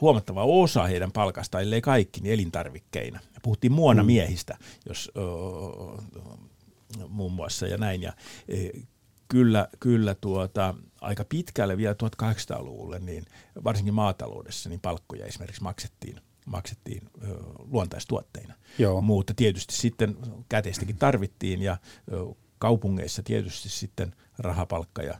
[0.01, 3.21] huomattava osa heidän palkasta, ellei kaikki, niin elintarvikkeina.
[3.43, 5.13] Puhuttiin muona miehistä, jos
[7.09, 8.03] muun muassa ja näin.
[8.03, 8.13] Ja,
[8.49, 8.69] e,
[9.29, 13.25] kyllä, kyllä tuota, aika pitkälle vielä 1800-luvulle, niin
[13.65, 17.03] varsinkin maataloudessa, niin palkkoja esimerkiksi maksettiin maksettiin
[17.71, 18.55] luontaistuotteina.
[18.79, 19.01] Joo.
[19.01, 20.17] Mutta tietysti sitten
[20.49, 21.77] käteistäkin tarvittiin ja
[22.59, 25.19] kaupungeissa tietysti sitten rahapalkka ja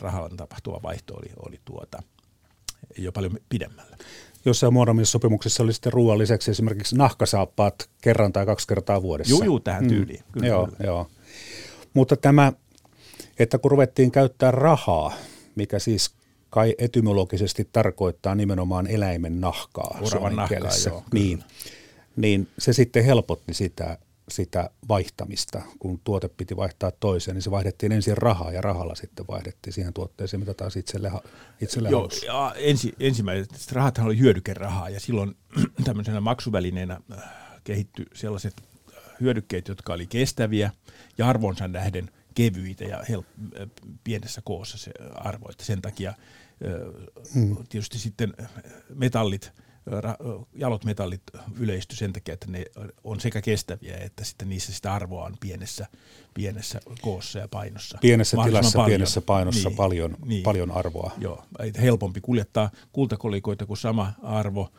[0.00, 2.02] rahalan tapahtuva vaihto oli, oli tuota,
[2.98, 3.96] jo paljon pidemmällä.
[4.44, 9.34] Jossain muodommissa sopimuksissa oli sitten ruoan lisäksi esimerkiksi nahkasaappaat kerran tai kaksi kertaa vuodessa.
[9.34, 9.88] Joo, joo tähän mm.
[9.88, 10.20] tyyliin.
[10.20, 10.32] Mm.
[10.32, 10.78] Kyllä, joo, kyllä.
[10.84, 11.06] joo.
[11.94, 12.52] Mutta tämä,
[13.38, 15.12] että kun ruvettiin käyttää rahaa,
[15.54, 16.10] mikä siis
[16.50, 19.98] kai etymologisesti tarkoittaa nimenomaan eläimen nahkaa.
[20.02, 21.04] Oravan nahkaa, joo.
[21.12, 21.44] Niin,
[22.16, 25.62] niin se sitten helpotti sitä, sitä vaihtamista.
[25.78, 29.92] Kun tuote piti vaihtaa toiseen, niin se vaihdettiin ensin rahaa ja rahalla sitten vaihdettiin siihen
[29.92, 31.12] tuotteeseen, mitä taas itselle,
[31.60, 35.36] itselle Joo, ja ensi, ensimmäiset rahathan oli hyödykerahaa ja silloin
[35.84, 37.18] tämmöisenä maksuvälineenä äh,
[37.64, 38.54] kehittyi sellaiset
[38.96, 40.70] äh, hyödykkeet, jotka oli kestäviä
[41.18, 43.68] ja arvonsa nähden kevyitä ja help- äh,
[44.04, 46.14] pienessä koossa se arvo, että sen takia
[47.34, 47.56] hmm.
[47.68, 48.34] tietysti sitten
[48.94, 49.52] metallit–
[50.54, 51.22] jalot metallit
[51.60, 52.64] yleisty sen takia, että ne
[53.04, 55.86] on sekä kestäviä että sitten niissä sitä arvoa on pienessä,
[56.34, 57.98] pienessä koossa ja painossa.
[58.00, 58.90] Pienessä tilassa, paljon.
[58.90, 61.12] pienessä painossa niin, paljon, niin, paljon arvoa.
[61.18, 61.44] Joo,
[61.80, 64.72] helpompi kuljettaa kultakolikoita kuin sama arvo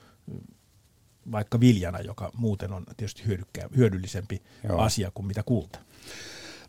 [1.32, 3.24] vaikka viljana, joka muuten on tietysti
[3.78, 4.80] hyödyllisempi Joo.
[4.80, 5.80] asia kuin mitä kulta.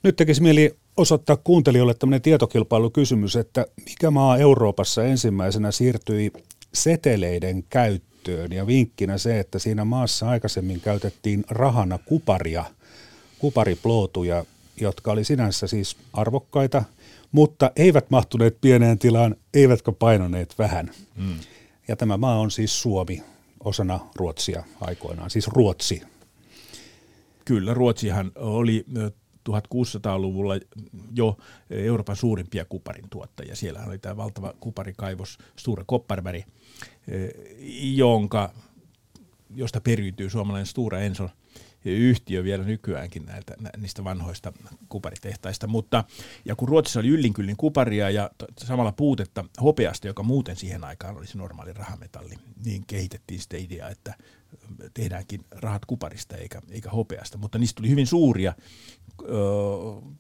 [0.03, 6.33] Nyt tekisi mieli osoittaa kuuntelijoille tämmöinen tietokilpailukysymys, että mikä maa Euroopassa ensimmäisenä siirtyi
[6.75, 8.08] seteleiden käyttöön?
[8.19, 8.53] Käyttöön.
[8.53, 12.65] Ja vinkkinä se, että siinä maassa aikaisemmin käytettiin rahana kuparia,
[13.39, 14.45] kupariplootuja,
[14.81, 16.85] jotka oli sinänsä siis arvokkaita,
[17.33, 20.91] mutta eivät mahtuneet pieneen tilaan, eivätkä painoneet vähän.
[21.17, 21.39] Mm.
[21.89, 23.23] Ja tämä maa on siis Suomi
[23.65, 26.03] osana Ruotsia aikoinaan, siis Ruotsi.
[27.45, 28.85] Kyllä, Ruotsihan oli
[29.49, 30.55] 1600-luvulla
[31.15, 31.37] jo
[31.71, 33.57] Euroopan suurimpia kuparin tuottajia.
[33.57, 36.43] Siellä oli tämä valtava kuparikaivos Sture Kopparberg,
[37.81, 38.55] jonka,
[39.55, 41.31] josta periytyy suomalainen Stura Enso
[41.85, 44.53] yhtiö vielä nykyäänkin näiltä, niistä vanhoista
[44.89, 45.67] kuparitehtaista.
[45.67, 46.05] Mutta,
[46.45, 51.39] ja kun Ruotsissa oli yllinkyllin kuparia ja samalla puutetta hopeasta, joka muuten siihen aikaan olisi
[51.39, 52.35] normaali rahametalli,
[52.65, 54.15] niin kehitettiin sitä ideaa, että
[54.95, 57.39] tehdäänkin rahat kuparista eikä, eikä hopeasta.
[57.39, 58.55] Mutta niistä tuli hyvin suuria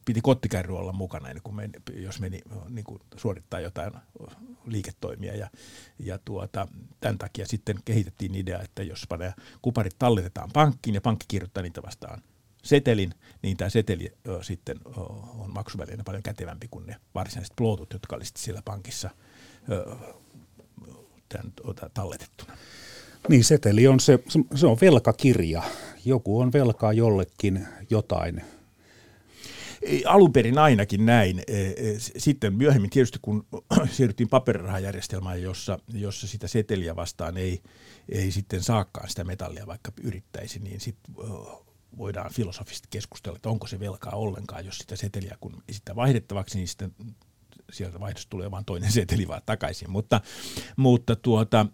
[0.04, 3.92] piti kottikärry olla mukana, kun meni, jos meni niin kuin suorittaa jotain
[4.66, 5.36] liiketoimia.
[5.36, 5.50] Ja,
[5.98, 6.68] ja tuota,
[7.00, 9.06] tämän takia sitten kehitettiin idea, että jos
[9.62, 12.22] kuparit talletetaan pankkiin ja pankki kirjoittaa niitä vastaan
[12.62, 14.76] setelin, niin tämä seteli sitten
[15.38, 19.10] on maksuvälineenä paljon kätevämpi kuin ne varsinaiset plootut, jotka olisivat siellä pankissa
[19.72, 19.96] ö,
[21.28, 22.56] tämän, tuota, talletettuna.
[23.28, 24.18] Niin, seteli on se,
[24.54, 25.62] se on velkakirja.
[26.04, 28.42] Joku on velkaa jollekin jotain.
[30.06, 31.42] Alun perin ainakin näin.
[31.46, 33.46] E, e, sitten myöhemmin tietysti kun
[33.92, 37.62] siirryttiin paperirahajärjestelmään, jossa, jossa sitä seteliä vastaan ei,
[38.08, 41.14] ei sitten saakaan sitä metallia, vaikka yrittäisi, niin sitten
[41.98, 46.68] voidaan filosofisesti keskustella, että onko se velkaa ollenkaan, jos sitä seteliä kun esittää vaihdettavaksi, niin
[46.68, 46.94] sitten
[47.72, 49.90] sieltä vaihdosta tulee vain toinen seteli vaan takaisin.
[49.90, 50.20] Mutta,
[50.76, 51.66] mutta tuota,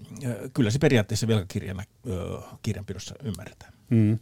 [0.55, 1.83] kyllä se periaatteessa velkakirjana
[2.63, 3.73] kirjanpidossa ymmärretään.
[3.91, 4.19] Mm.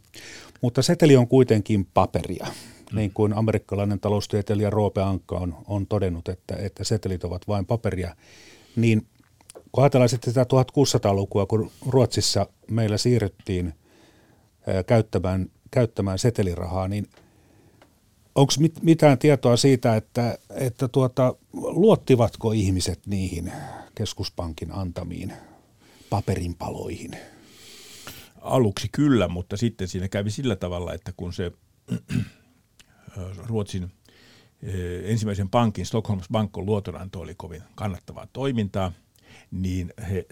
[0.61, 2.45] Mutta seteli on kuitenkin paperia.
[2.45, 2.95] Mm.
[2.95, 8.15] Niin kuin amerikkalainen taloustieteilijä Roope Ankka on, on todennut, että, että setelit ovat vain paperia.
[8.75, 9.07] Niin
[9.71, 13.73] kun ajatellaan sitten tätä 1600-lukua, kun Ruotsissa meillä siirryttiin
[14.85, 17.07] käyttämään, käyttämään setelirahaa, niin–
[18.35, 23.51] onko mit, mitään tietoa siitä, että, että tuota, luottivatko ihmiset niihin
[23.95, 25.33] keskuspankin antamiin
[26.09, 27.11] paperinpaloihin?
[28.41, 31.51] Aluksi kyllä, mutta sitten siinä kävi sillä tavalla, että kun se
[33.47, 33.91] Ruotsin
[34.63, 38.91] eh, ensimmäisen pankin, Stockholms Bankon luotonanto oli kovin kannattavaa toimintaa,
[39.51, 40.25] niin he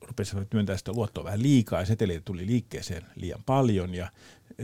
[0.00, 4.10] rupesivat myöntää sitä luottoa vähän liikaa ja seteleitä tuli liikkeeseen liian paljon ja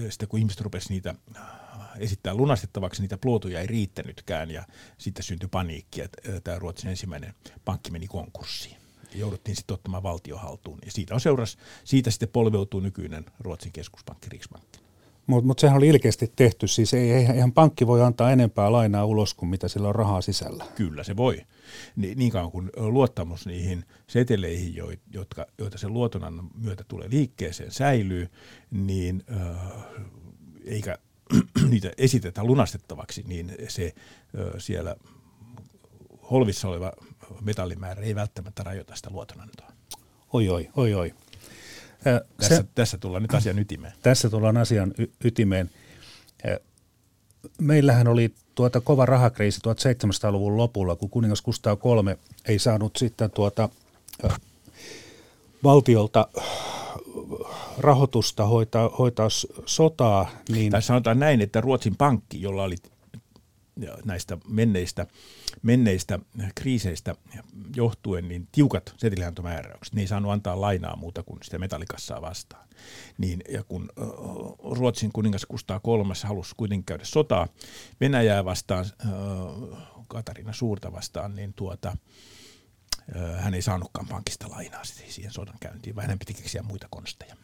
[0.09, 1.15] sitten kun ihmiset rupesivat niitä
[1.99, 4.65] esittää lunastettavaksi, niitä pluotuja ei riittänytkään ja
[4.99, 7.35] sitten syntyi paniikki, että tämä Ruotsin ensimmäinen
[7.65, 8.77] pankki meni konkurssiin.
[9.15, 14.81] Jouduttiin sitten ottamaan valtiohaltuun ja siitä, on seuras, siitä sitten polveutuu nykyinen Ruotsin keskuspankki Riksbankki.
[15.31, 19.35] Mutta mut sehän oli ilkeästi tehty, siis ei, eihän pankki voi antaa enempää lainaa ulos
[19.35, 20.65] kuin mitä sillä on rahaa sisällä.
[20.75, 21.43] Kyllä se voi.
[21.97, 24.75] Ni, niin kauan kuin luottamus niihin seteleihin,
[25.13, 28.29] jotka, joita sen luotonannon myötä tulee liikkeeseen, säilyy,
[28.71, 29.57] niin äh,
[30.65, 30.99] eikä
[31.71, 33.95] niitä esitetään lunastettavaksi, niin se
[34.59, 34.97] siellä
[36.31, 36.93] holvissa oleva
[37.41, 39.73] metallimäärä ei välttämättä rajoita sitä luotonantoa.
[40.33, 41.15] Oi, oi, oi, oi.
[42.37, 43.93] Tässä, se, tässä tullaan nyt asian ytimeen.
[44.03, 45.71] Tässä tullaan asian y- ytimeen.
[46.49, 46.59] Äh,
[47.61, 53.69] meillähän oli tuota kova rahakriisi 1700-luvun lopulla, kun kuningas Kustaa III ei saanut sitten tuota,
[55.65, 56.29] valtiolta
[57.79, 59.29] rahoitusta hoitaa, hoitaa
[59.67, 60.31] sotaa.
[60.49, 60.73] Niin...
[60.73, 62.77] Tai sanotaan näin, että Ruotsin pankki, jolla oli
[64.05, 65.07] näistä menneistä,
[65.63, 66.19] menneistä
[66.55, 67.15] kriiseistä
[67.77, 69.95] johtuen niin tiukat seteliantomääräykset.
[69.95, 72.69] Ne ei saanut antaa lainaa muuta kuin sitä metallikassaa vastaan.
[73.19, 73.89] Niin, ja kun
[74.71, 77.49] Ruotsin kuningas Kustaa kolmas halusi kuitenkin käydä sotaa
[78.01, 78.87] Venäjää vastaan,
[80.09, 81.97] Katarina Suurta vastaan, niin tuota,
[83.39, 87.37] hän ei saanutkaan pankista lainaa siihen sodan käyntiin, vaan hän piti keksiä muita konsteja.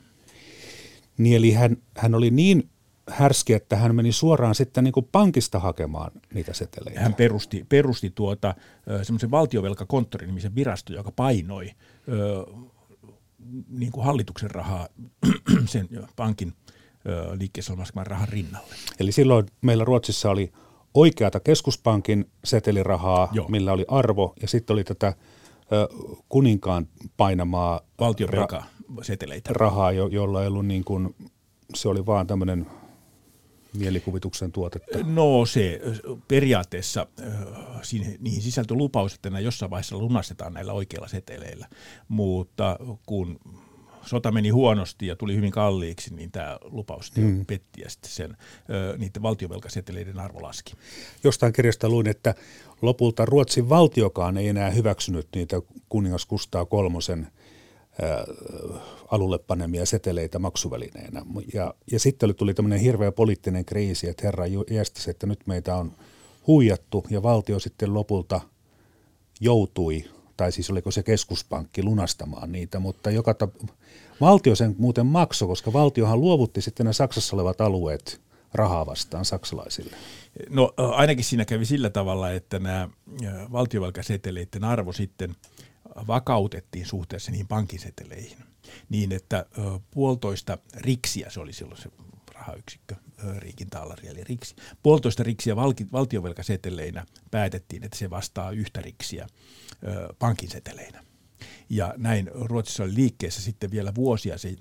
[1.19, 2.71] Niin eli hän, hän oli niin
[3.11, 7.01] härski, että hän meni suoraan sitten niin kuin pankista hakemaan niitä seteleitä.
[7.01, 8.55] Hän perusti, perusti tuota,
[9.03, 11.71] semmoisen valtiovelkakonttorin nimisen virasto, joka painoi
[12.09, 12.47] ö,
[13.69, 14.89] niin kuin hallituksen rahaa
[15.67, 16.53] sen pankin
[17.39, 18.75] liikkeessä olevan rahan rinnalle.
[19.01, 20.53] Eli silloin meillä Ruotsissa oli
[20.95, 23.49] oikeata keskuspankin setelirahaa, Joo.
[23.49, 25.07] millä oli arvo, ja sitten oli tätä
[25.73, 25.89] ö,
[26.29, 28.67] kuninkaan painamaa valtiovelkaa.
[28.93, 29.51] Ra- seteleitä.
[29.53, 31.17] rahaa, jo, jolla ei ollut niin kuin,
[31.75, 32.67] se oli vaan tämmöinen
[33.79, 34.99] mielikuvituksen tuotetta?
[35.05, 35.81] No se
[36.29, 37.07] periaatteessa,
[37.83, 41.67] siihen, niihin sisältyi lupaus, että nämä jossain vaiheessa lunastetaan näillä oikeilla seteleillä,
[42.09, 43.41] mutta kun
[44.03, 47.47] sota meni huonosti ja tuli hyvin kalliiksi, niin tämä lupaus mm.
[47.47, 48.37] petti ja sitten sen,
[48.99, 50.73] niiden valtiovelkaseteleiden arvo laski.
[51.25, 52.35] Jostain kirjasta luin, että
[52.83, 55.57] lopulta Ruotsin valtiokaan ei enää hyväksynyt niitä
[55.89, 57.29] kuningas Kustaa kolmosen
[59.11, 61.23] alulle panemia seteleitä maksuvälineenä.
[61.55, 65.93] Ja, ja sitten tuli tämmöinen hirveä poliittinen kriisi, että herra jästäsi, että nyt meitä on
[66.47, 68.41] huijattu ja valtio sitten lopulta
[69.41, 70.05] joutui,
[70.37, 73.69] tai siis oliko se keskuspankki lunastamaan niitä, mutta joka tap-
[74.21, 78.21] valtio sen muuten maksoi, koska valtiohan luovutti sitten nämä Saksassa olevat alueet
[78.55, 79.97] rahaa vastaan saksalaisille.
[80.51, 82.89] No ainakin siinä kävi sillä tavalla, että nämä
[83.53, 85.35] valtiovalkaseteleiden arvo sitten–
[86.07, 88.39] vakautettiin suhteessa niihin pankiseteleihin
[88.89, 89.47] niin, että
[89.91, 91.91] puolitoista riksiä, se oli silloin se
[92.35, 92.95] rahayksikkö,
[93.39, 95.57] Riikin taalari eli riksi, puolitoista riksiä
[95.93, 99.27] valtiovelkaseteleinä päätettiin, että se vastaa yhtä riksiä
[100.19, 101.05] pankinseteleinä.
[101.71, 104.57] Ja näin Ruotsissa oli liikkeessä sitten vielä vuosia sen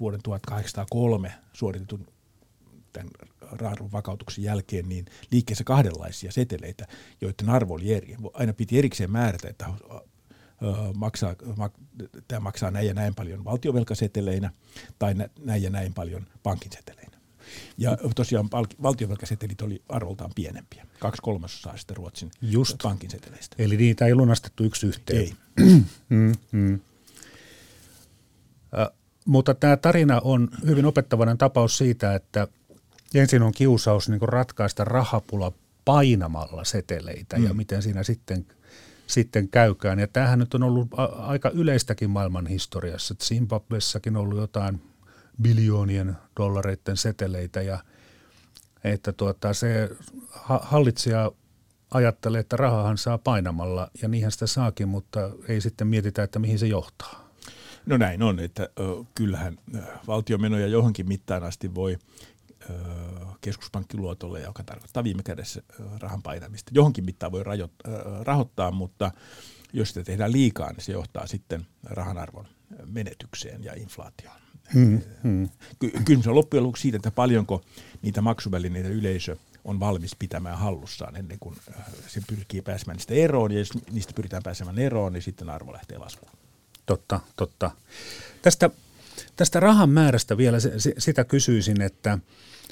[0.00, 2.06] vuoden 1803 suoritetun
[2.92, 6.86] tämän raadun vakautuksen jälkeen niin liikkeessä kahdenlaisia seteleitä,
[7.20, 8.16] joiden arvo oli eri.
[8.32, 9.66] Aina piti erikseen määrätä, että
[10.96, 11.72] maksaa, mak,
[12.28, 14.50] tämä maksaa näin ja näin paljon valtiovelkaseteleinä
[14.98, 17.20] tai näin ja näin paljon pankinseteleinä.
[17.78, 18.48] Ja tosiaan
[18.82, 22.76] valtiovelkasetelit oli arvoltaan pienempiä, kaksi kolmasosaa sitten Ruotsin Just.
[22.82, 23.56] pankinseteleistä.
[23.58, 25.18] Eli niitä ei lunastettu yksi yhteen.
[25.18, 25.32] Ei.
[26.08, 26.80] mm, mm.
[29.26, 32.48] mutta tämä tarina on hyvin opettavainen tapaus siitä, että
[33.14, 35.52] ensin on kiusaus niin ratkaista rahapula
[35.84, 37.44] painamalla seteleitä mm.
[37.44, 38.46] ja miten siinä sitten,
[39.10, 39.98] sitten käykään.
[39.98, 43.14] Ja tämähän nyt on ollut aika yleistäkin maailman historiassa.
[43.22, 44.82] Zimbabwessakin on ollut jotain
[45.42, 47.78] biljoonien dollareiden seteleitä ja
[48.84, 49.90] että tuota, se
[50.60, 51.32] hallitsija
[51.90, 56.58] ajattelee, että rahahan saa painamalla ja niinhän sitä saakin, mutta ei sitten mietitä, että mihin
[56.58, 57.30] se johtaa.
[57.86, 58.68] No näin on, että
[59.14, 59.58] kyllähän
[60.06, 61.98] valtiomenoja johonkin mittaan asti voi
[63.40, 65.62] keskuspankkiluotolle, joka tarkoittaa viime kädessä
[65.98, 66.70] rahan painamista.
[66.74, 67.42] Johonkin mittaan voi
[68.22, 69.10] rahoittaa, mutta
[69.72, 72.46] jos sitä tehdään liikaa, niin se johtaa sitten rahan arvon
[72.86, 74.36] menetykseen ja inflaatioon.
[74.74, 75.48] Hmm, hmm.
[75.78, 77.62] Ky- kysymys on loppujen lopuksi siitä, että paljonko
[78.02, 81.56] niitä maksuvälineitä yleisö on valmis pitämään hallussaan ennen kuin
[82.06, 83.52] se pyrkii pääsemään niistä eroon.
[83.52, 86.32] Ja jos niistä pyritään pääsemään eroon, niin sitten arvo lähtee laskuun.
[86.86, 87.70] Totta, totta.
[88.42, 88.70] Tästä,
[89.36, 92.18] tästä rahan määrästä vielä se, se, sitä kysyisin, että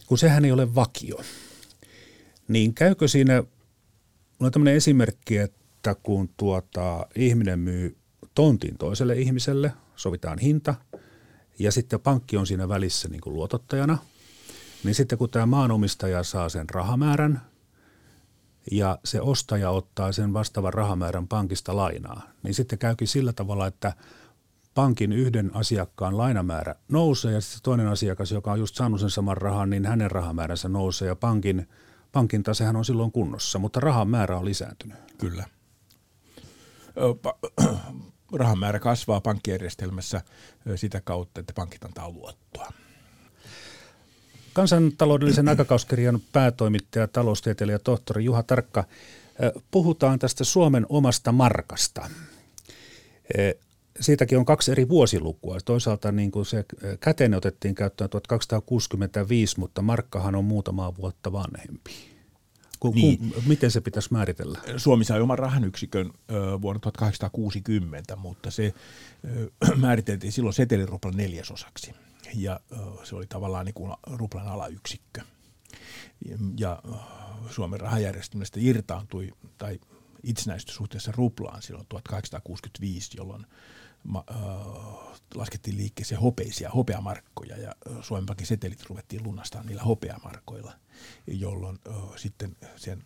[0.06, 1.20] kun sehän ei ole vakio,
[2.48, 3.42] niin käykö siinä,
[4.40, 7.96] on tämmöinen esimerkki, että kun tuota, ihminen myy
[8.34, 10.74] tontin toiselle ihmiselle, sovitaan hinta,
[11.58, 13.98] ja sitten pankki on siinä välissä niin kuin luotottajana,
[14.84, 17.40] niin sitten kun tämä maanomistaja saa sen rahamäärän,
[18.70, 23.92] ja se ostaja ottaa sen vastaavan rahamäärän pankista lainaa, niin sitten käykin sillä tavalla, että
[24.78, 29.36] pankin yhden asiakkaan lainamäärä nousee ja sitten toinen asiakas, joka on just saanut sen saman
[29.36, 31.68] rahan, niin hänen rahamääränsä nousee ja pankin,
[32.12, 34.96] pankin tasehan on silloin kunnossa, mutta rahan määrä on lisääntynyt.
[35.18, 35.44] Kyllä.
[38.32, 40.20] Rahan määrä kasvaa pankkijärjestelmässä
[40.76, 42.72] sitä kautta, että pankit antaa luottoa.
[44.52, 48.84] Kansantaloudellisen aikakauskirjan päätoimittaja, taloustieteilijä tohtori Juha Tarkka.
[49.70, 52.10] Puhutaan tästä Suomen omasta markasta.
[54.00, 55.58] Siitäkin on kaksi eri vuosilukua.
[55.64, 56.64] Toisaalta niin kuin se
[57.00, 61.90] käteen otettiin käyttöön 1265, mutta markkahan on muutamaa vuotta vanhempi.
[62.80, 63.18] Ku, niin.
[63.18, 64.58] ku, miten se pitäisi määritellä?
[64.76, 66.10] Suomi sai oman rahan yksikön
[66.62, 68.74] vuonna 1860, mutta se
[69.76, 71.94] määriteltiin silloin seteliruplan neljäsosaksi
[72.34, 72.60] ja
[73.04, 75.20] se oli tavallaan niin kuin ruplan alayksikkö.
[76.58, 76.82] Ja
[77.50, 79.80] Suomen rahajärjestelmästä irtaantui tai
[80.22, 83.46] itsenäistyi suhteessa ruplaan silloin 1865, jolloin
[84.08, 84.36] ma, äh,
[85.34, 90.72] laskettiin liikkeeseen hopeisia hopeamarkkoja ja Suomen Pankin setelit ruvettiin lunastaa niillä hopeamarkoilla,
[91.26, 93.02] jolloin äh, sitten sen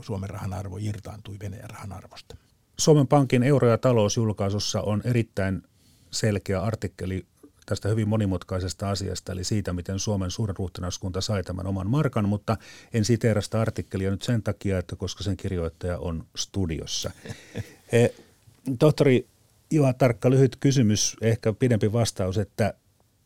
[0.00, 2.36] Suomen rahan arvo irtaantui Venäjän rahan arvosta.
[2.78, 5.62] Suomen Pankin euro- ja talousjulkaisussa on erittäin
[6.10, 7.26] selkeä artikkeli
[7.66, 12.56] tästä hyvin monimutkaisesta asiasta, eli siitä, miten Suomen suurruhtinaskunta sai tämän oman markan, mutta
[12.92, 17.10] en siteera sitä artikkelia nyt sen takia, että koska sen kirjoittaja on studiossa.
[17.92, 18.10] Eh,
[18.78, 19.26] tohtori
[19.70, 22.74] Juha Tarkka, lyhyt kysymys, ehkä pidempi vastaus, että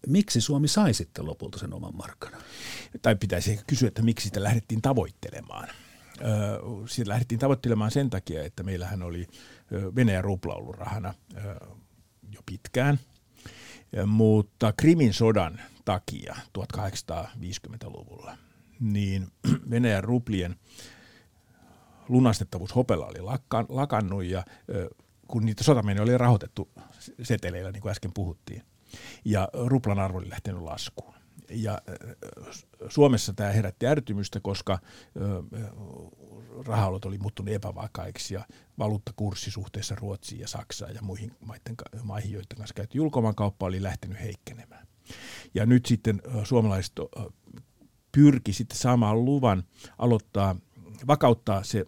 [0.06, 2.32] miksi Suomi sai sitten lopulta sen oman markan?
[3.02, 5.68] Tai pitäisi kysyä, että miksi sitä lähdettiin tavoittelemaan.
[6.86, 9.26] Sitä lähdettiin tavoittelemaan sen takia, että meillähän oli
[9.96, 11.14] Venäjän rupla ollut rahana
[12.32, 12.98] jo pitkään–
[14.06, 18.36] mutta Krimin sodan takia 1850-luvulla
[18.80, 19.26] niin
[19.70, 20.56] Venäjän ruplien
[22.08, 23.20] lunastettavuus hopella oli
[23.68, 24.44] lakannut ja
[25.32, 26.70] kun niitä sotamenoja oli rahoitettu
[27.22, 28.62] seteleillä, niin kuin äsken puhuttiin,
[29.24, 31.14] ja ruplan arvo oli lähtenyt laskuun.
[31.50, 31.82] Ja
[32.88, 34.78] Suomessa tämä herätti ärtymystä, koska
[36.66, 38.46] rahaolot oli muuttunut epävakaiksi ja
[38.78, 44.20] valuuttakurssi suhteessa Ruotsiin ja Saksaan ja muihin maiden, maihin, joiden kanssa käyty julkomaankauppa oli lähtenyt
[44.20, 44.86] heikkenemään.
[45.54, 46.92] Ja nyt sitten suomalaiset
[48.12, 49.62] pyrki sitten saamaan luvan
[49.98, 50.56] aloittaa,
[51.06, 51.84] vakauttaa se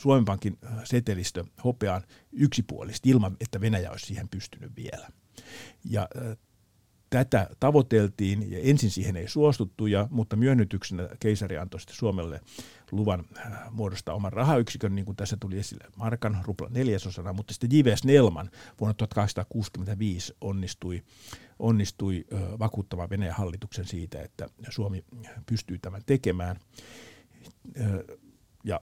[0.00, 5.08] Suomen Pankin setelistö hopeaan yksipuolisesti ilman, että Venäjä olisi siihen pystynyt vielä.
[5.84, 6.08] Ja
[7.10, 12.40] tätä tavoiteltiin ja ensin siihen ei suostuttu, ja, mutta myönnytyksenä keisari antoi sitten Suomelle
[12.92, 13.24] luvan
[13.70, 18.04] muodostaa oman rahayksikön, niin kuin tässä tuli esille Markan rupla neljäsosana, mutta sitten J.V.S.
[18.04, 21.02] Nelman vuonna 1865 onnistui,
[21.58, 22.24] onnistui
[22.58, 25.04] vakuuttamaan Venäjän hallituksen siitä, että Suomi
[25.46, 26.56] pystyy tämän tekemään
[28.64, 28.80] ja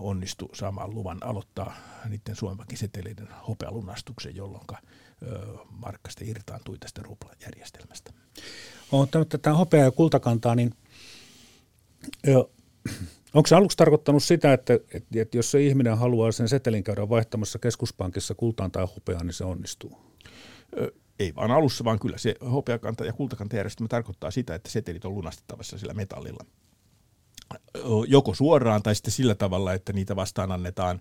[0.00, 1.76] onnistui saamaan luvan aloittaa
[2.08, 4.66] niiden Suomen seteleiden hopealunastuksen, jolloin
[5.70, 8.12] markka sitten irtaantui tästä ruplajärjestelmästä.
[8.92, 10.74] Olen ottanut tätä hopeaa ja kultakantaa, niin
[13.34, 17.08] onko se aluksi tarkoittanut sitä, että, että, että jos se ihminen haluaa sen setelin käydä
[17.08, 19.98] vaihtamassa keskuspankissa kultaan tai hopeaan, niin se onnistuu?
[21.18, 25.78] Ei vaan alussa, vaan kyllä se hopeakanta ja kultakantajärjestelmä tarkoittaa sitä, että setelit on lunastettavassa
[25.78, 26.44] sillä metallilla
[28.06, 31.00] joko suoraan tai sitten sillä tavalla, että niitä vastaan annetaan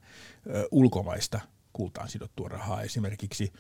[0.71, 1.39] ulkomaista
[1.73, 2.81] kultaan sidottua rahaa.
[2.81, 3.53] Esimerkiksi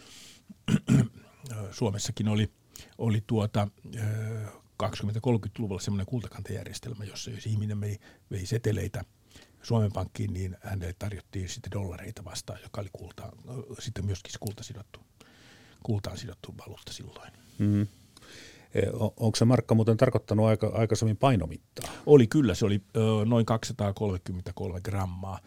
[1.71, 2.51] Suomessakin oli,
[2.97, 3.67] oli tuota,
[4.83, 7.97] 20-30-luvulla semmoinen kultakantajärjestelmä, jossa jos ihminen vei,
[8.31, 9.05] vei seteleitä
[9.61, 13.31] Suomen Pankkiin, niin hänelle tarjottiin sitten dollareita vastaan, joka oli kulta,
[13.79, 14.99] sitten myöskin kulta sidottu,
[15.83, 17.31] kultaan sidottu valuutta silloin.
[17.59, 17.87] Mm-hmm.
[18.93, 21.91] Onko se markka muuten tarkoittanut aika, aikaisemmin painomittaa?
[22.05, 22.81] Oli kyllä, se oli
[23.25, 25.39] noin 233 grammaa,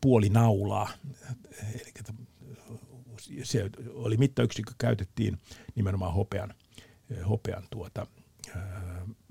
[0.00, 0.88] puoli naulaa.
[1.74, 1.92] Eli
[3.42, 5.38] se oli mittayksikkö, käytettiin
[5.74, 6.54] nimenomaan hopean,
[7.28, 8.06] hopean tuota,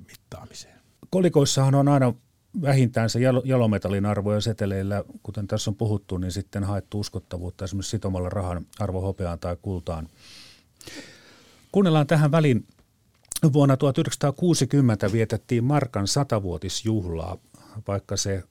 [0.07, 0.79] mittaamiseen.
[1.09, 2.13] Kolikoissahan on aina
[2.61, 7.91] vähintään se jalometallin arvo ja seteleillä, kuten tässä on puhuttu, niin sitten haettu uskottavuutta esimerkiksi
[7.91, 10.07] sitomalla rahan arvo hopeaan tai kultaan.
[11.71, 12.67] Kuunnellaan tähän väliin
[13.53, 17.37] Vuonna 1960 vietettiin Markan satavuotisjuhlaa,
[17.87, 18.43] vaikka se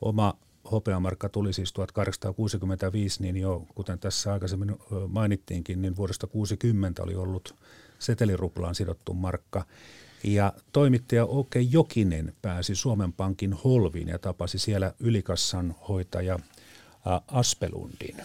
[0.00, 0.34] oma
[0.72, 4.76] hopeamarkka tuli siis 1865, niin jo kuten tässä aikaisemmin
[5.08, 7.54] mainittiinkin, niin vuodesta 60 oli ollut
[7.98, 9.64] seteliruplaan sidottu markka.
[10.24, 16.38] Ja toimittaja Oke Jokinen pääsi Suomen Pankin holviin ja tapasi siellä ylikassan hoitaja
[17.26, 18.16] Aspelundin.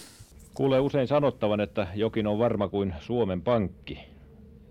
[0.54, 4.13] Kuulee usein sanottavan, että jokin on varma kuin Suomen Pankki.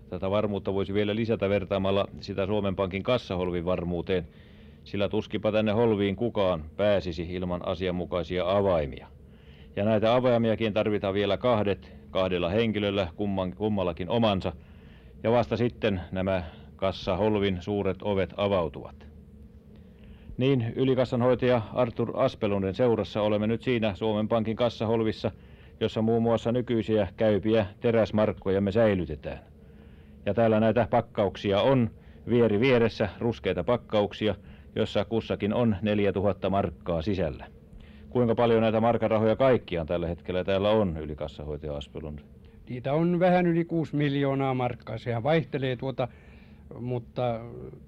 [0.09, 4.27] Tätä varmuutta voisi vielä lisätä vertaamalla sitä Suomen Pankin kassaholvin varmuuteen,
[4.83, 9.07] sillä tuskipa tänne holviin kukaan pääsisi ilman asianmukaisia avaimia.
[9.75, 14.53] Ja näitä avaimiakin tarvitaan vielä kahdet, kahdella henkilöllä, kumman, kummallakin omansa,
[15.23, 16.43] ja vasta sitten nämä
[16.75, 18.95] kassaholvin suuret ovet avautuvat.
[20.37, 25.31] Niin ylikassanhoitaja Artur Aspelunden seurassa olemme nyt siinä Suomen Pankin kassaholvissa,
[25.79, 29.52] jossa muun muassa nykyisiä käypiä teräsmarkkoja me säilytetään.
[30.25, 31.89] Ja täällä näitä pakkauksia on
[32.29, 34.35] vieri vieressä, ruskeita pakkauksia,
[34.75, 37.45] jossa kussakin on 4000 markkaa sisällä.
[38.09, 42.19] Kuinka paljon näitä markarahoja kaikkiaan tällä hetkellä täällä on, ylikassahoitaja Aspelund?
[42.69, 44.97] Niitä on vähän yli 6 miljoonaa markkaa.
[44.97, 46.07] Sehän vaihtelee tuota,
[46.79, 47.39] mutta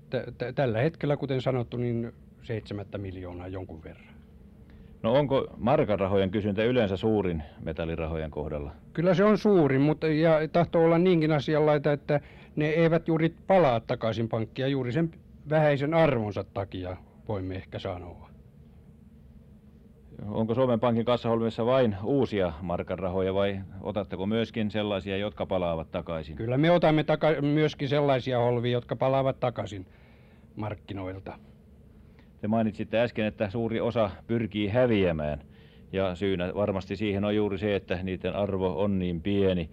[0.09, 2.13] t- tällä hetkellä, kuten sanottu, niin
[2.43, 4.14] 7 miljoonaa jonkun verran.
[5.05, 8.71] No onko markarahojen kysyntä yleensä suurin metallirahojen kohdalla?
[8.93, 12.19] Kyllä se on suurin, mutta ja tahtoo olla niinkin asianlaita, että
[12.55, 15.11] ne eivät juuri palaa takaisin pankkia juuri sen
[15.49, 16.97] vähäisen arvonsa takia,
[17.27, 18.29] voimme ehkä sanoa.
[20.27, 26.35] Onko Suomen Pankin kassaholmissa vain uusia markarahoja vai otatteko myöskin sellaisia, jotka palaavat takaisin?
[26.35, 29.85] Kyllä me otamme taka- myöskin sellaisia holvia, jotka palaavat takaisin
[30.55, 31.39] markkinoilta.
[32.45, 35.41] Te mainitsitte äsken, että suuri osa pyrkii häviämään.
[35.91, 39.69] Ja syynä varmasti siihen on juuri se, että niiden arvo on niin pieni.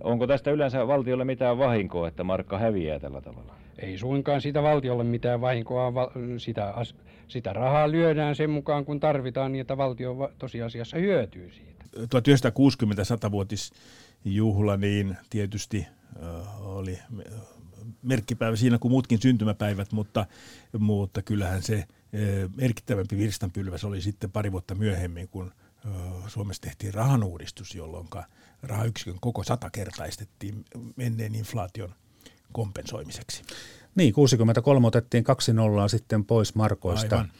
[0.00, 3.54] Onko tästä yleensä valtiolle mitään vahinkoa, että markka häviää tällä tavalla?
[3.78, 5.92] Ei suinkaan sitä valtiolle mitään vahinkoa,
[6.36, 6.74] sitä,
[7.28, 11.84] sitä rahaa lyödään sen mukaan kun tarvitaan niin, että valtio tosiasiassa hyötyy siitä.
[12.10, 15.86] 1960 100-vuotisjuhla niin tietysti
[16.60, 16.98] oli
[18.02, 20.26] merkkipäivä siinä kuin muutkin syntymäpäivät, mutta,
[20.78, 21.84] mutta kyllähän se
[22.56, 25.52] merkittävämpi virstanpylväs oli sitten pari vuotta myöhemmin, kun
[26.26, 28.08] Suomessa tehtiin rahanuudistus, jolloin
[28.62, 30.64] rahayksikön koko satakertaistettiin
[30.96, 31.94] menneen inflaation
[32.52, 33.42] kompensoimiseksi.
[33.94, 37.16] Niin, 63 otettiin kaksi nollaa sitten pois markoista.
[37.16, 37.32] Aivan.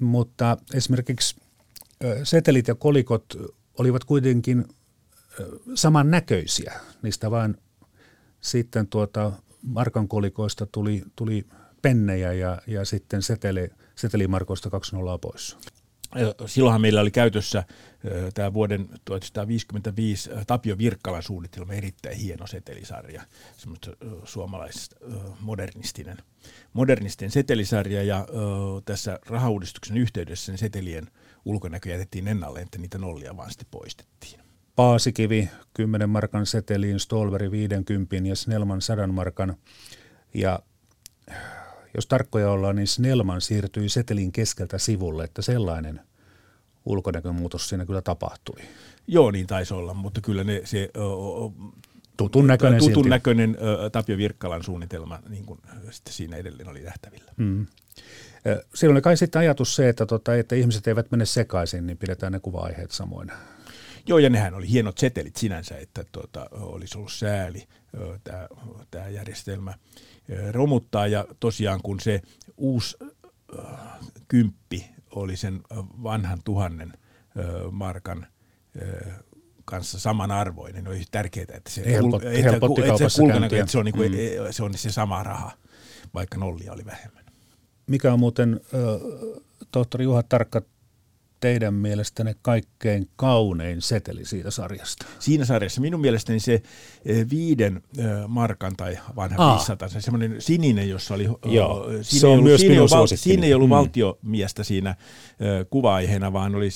[0.00, 1.36] mutta esimerkiksi
[2.22, 3.24] setelit ja kolikot
[3.78, 4.64] olivat kuitenkin
[5.74, 6.80] samannäköisiä.
[7.02, 7.56] Niistä vain
[8.40, 9.32] sitten tuota
[9.62, 11.46] markan kolikoista tuli, tuli
[11.82, 15.56] pennejä ja, ja sitten seteli, setelimarkoista 2 nollaa pois.
[16.46, 17.64] Silloinhan meillä oli käytössä
[18.34, 23.22] tämä vuoden 1955 Tapio Virkkalan suunnitelma, erittäin hieno setelisarja,
[23.56, 23.90] semmoista
[24.24, 24.96] suomalaista
[25.40, 26.16] modernistinen,
[26.72, 28.26] modernistinen setelisarja ja
[28.84, 31.10] tässä rahauudistuksen yhteydessä setelien
[31.44, 34.40] ulkonäkö jätettiin ennalleen, että niitä nollia vaan sitten poistettiin.
[34.80, 39.56] Paasikivi 10 markan seteliin, Stolveri 50 ja Snellman 100 markan.
[40.34, 40.60] Ja
[41.94, 46.00] jos tarkkoja ollaan, niin Snellman siirtyi setelin keskeltä sivulle, että sellainen
[46.84, 48.60] ulkonäkömuutos siinä kyllä tapahtui.
[49.06, 50.90] Joo, niin taisi olla, mutta kyllä ne, se
[52.16, 53.56] tutun näköinen, tutun näköinen
[53.92, 55.60] Tapio Virkkalan suunnitelma niin kuin,
[55.90, 57.32] sitten siinä edelleen oli nähtävillä.
[57.36, 57.66] Mm.
[58.74, 62.32] Siinä oli kai sitten ajatus se, että, tota, että ihmiset eivät mene sekaisin, niin pidetään
[62.32, 63.32] ne kuva-aiheet samoin.
[64.06, 67.66] Joo, ja nehän oli hienot setelit sinänsä, että tuota, olisi ollut sääli
[68.90, 69.74] tämä järjestelmä
[70.50, 71.06] romuttaa.
[71.06, 72.22] Ja tosiaan kun se
[72.56, 72.96] uusi
[74.28, 75.60] kymppi oli sen
[76.02, 76.92] vanhan tuhannen
[77.70, 78.26] markan
[79.64, 83.78] kanssa samanarvoinen, niin oli tärkeää, että se, Helpot, että, että, että, se, kulkana, että se,
[83.78, 84.18] on, niin kuin, mm.
[84.50, 85.52] se on se sama raha,
[86.14, 87.24] vaikka nollia oli vähemmän.
[87.86, 88.60] Mikä on muuten,
[89.72, 90.62] tohtori Juha Tarkka,
[91.40, 95.06] teidän mielestänne kaikkein kaunein seteli siitä sarjasta?
[95.18, 96.62] Siinä sarjassa minun mielestäni se
[97.04, 101.28] eh, viiden eh, markan tai vanha 500, se semmoinen sininen, jossa oli...
[101.44, 103.74] Joo, siinä se on ollut, myös siinä, minun val, siinä ei ollut mm.
[103.74, 104.94] valtiomiestä siinä
[105.70, 106.68] kuva-aiheena, vaan oli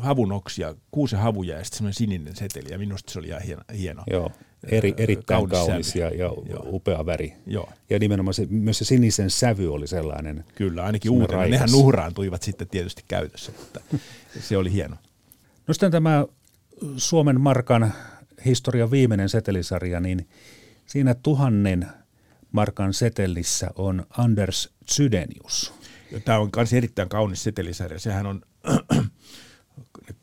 [0.00, 3.62] havunoksia, kuusen havuja ja sitten semmoinen sininen seteli ja minusta se oli ihan hieno.
[3.78, 4.02] hieno.
[4.10, 4.30] Joo.
[4.68, 6.30] Eri, erittäin kaunis, kaunis ja, ja
[6.64, 7.34] upea väri.
[7.46, 7.72] Joo.
[7.90, 10.44] Ja nimenomaan se, myös se sinisen sävy oli sellainen.
[10.54, 11.38] Kyllä, ainakin uutena.
[11.38, 11.50] Raikas.
[11.50, 13.80] Nehän nuhraantuivat sitten tietysti käytössä, mutta
[14.40, 14.96] se oli hieno.
[15.66, 16.26] No sitten tämä
[16.96, 17.92] Suomen markan
[18.44, 20.28] historian viimeinen setelisarja, niin
[20.86, 21.86] siinä tuhannen
[22.52, 25.72] markan setelissä on Anders Zydenius.
[26.24, 27.98] Tämä on myös erittäin kaunis setelisarja.
[27.98, 28.42] Sehän on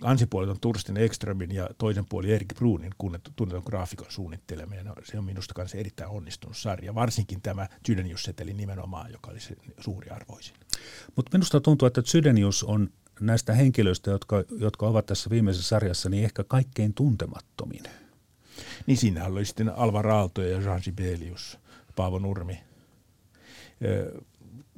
[0.01, 2.91] kansipuolet on Turstin Ekströmin ja toisen puoli Erik Brunin
[3.35, 4.93] tunnetun graafikon suunnitteleminen.
[5.03, 10.09] Se on minusta kanssa erittäin onnistunut sarja, varsinkin tämä Zydenius-seteli nimenomaan, joka oli se suuri
[10.09, 10.55] arvoisin.
[11.15, 16.23] Mutta minusta tuntuu, että Zydenius on näistä henkilöistä, jotka, jotka ovat tässä viimeisessä sarjassa, niin
[16.23, 17.83] ehkä kaikkein tuntemattomin.
[18.85, 21.59] Niin siinä oli sitten Alvar Aalto ja Jean Sibelius,
[21.95, 22.59] Paavo Nurmi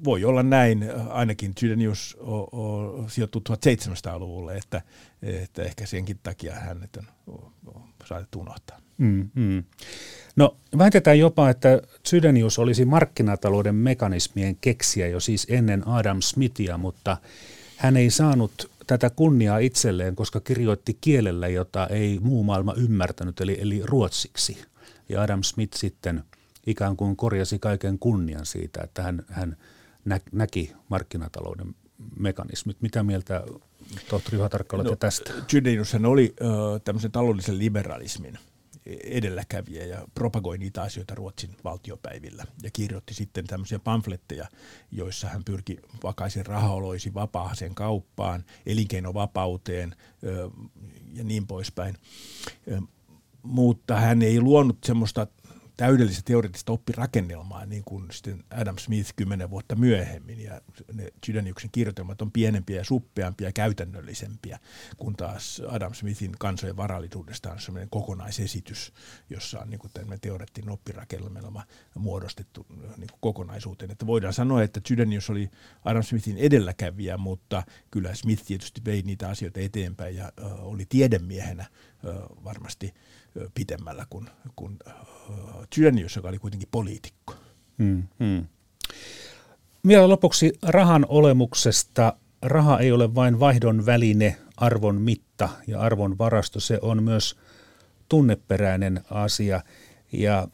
[0.03, 2.17] voi olla näin, ainakin Chydenius
[3.07, 4.81] sijoittuu 1700-luvulle, että,
[5.21, 7.07] että ehkä senkin takia hänet on,
[7.67, 8.81] on saatettu unohtaa.
[8.97, 9.63] Mm, mm.
[10.35, 17.17] No väitetään jopa, että Chydenius olisi markkinatalouden mekanismien keksiä jo siis ennen Adam Smithia, mutta
[17.77, 23.57] hän ei saanut tätä kunniaa itselleen, koska kirjoitti kielellä, jota ei muu maailma ymmärtänyt, eli,
[23.61, 24.57] eli ruotsiksi.
[25.09, 26.23] Ja Adam Smith sitten
[26.67, 29.57] ikään kuin korjasi kaiken kunnian siitä, että hän, hän–
[30.05, 31.75] nä, näki markkinatalouden
[32.19, 32.81] mekanismit.
[32.81, 33.43] Mitä mieltä
[34.09, 35.33] tohtori Hatarkka olette no, tästä?
[35.47, 36.45] Chydeniushan oli ö,
[36.79, 38.39] tämmöisen taloudellisen liberalismin
[39.03, 44.47] edelläkävijä ja propagoi niitä asioita Ruotsin valtiopäivillä ja kirjoitti sitten tämmöisiä pamfletteja,
[44.91, 50.49] joissa hän pyrki vakaisen rahaoloisi vapaaseen kauppaan, elinkeinovapauteen ö,
[51.13, 51.97] ja niin poispäin.
[52.71, 52.81] Ö,
[53.43, 55.27] mutta hän ei luonut semmoista
[55.81, 60.39] täydellistä teoreettista oppirakennelmaa, niin kuin sitten Adam Smith kymmenen vuotta myöhemmin.
[60.43, 60.61] Ja
[60.93, 64.59] ne Chydeniuksen kirjoitelmat on pienempiä ja suppeampia ja käytännöllisempiä,
[64.97, 68.93] kun taas Adam Smithin kansojen varallisuudesta on sellainen kokonaisesitys,
[69.29, 71.63] jossa on niin kuin teoreettinen oppirakennelma
[71.95, 73.91] muodostettu niin kuin kokonaisuuteen.
[73.91, 75.49] Että voidaan sanoa, että Chydenius oli
[75.85, 81.65] Adam Smithin edelläkävijä, mutta kyllä Smith tietysti vei niitä asioita eteenpäin ja oli tiedemiehenä
[82.43, 82.93] varmasti–
[83.53, 84.79] pitemmällä kuin, kuin
[85.75, 87.33] Työnnius, joka oli kuitenkin poliitikko.
[87.77, 88.45] Hmm, hmm.
[89.87, 92.13] Vielä lopuksi rahan olemuksesta.
[92.41, 96.59] Raha ei ole vain vaihdon väline, arvon mitta ja arvon varasto.
[96.59, 97.35] Se on myös
[98.09, 99.61] tunneperäinen asia.
[100.11, 100.47] Ja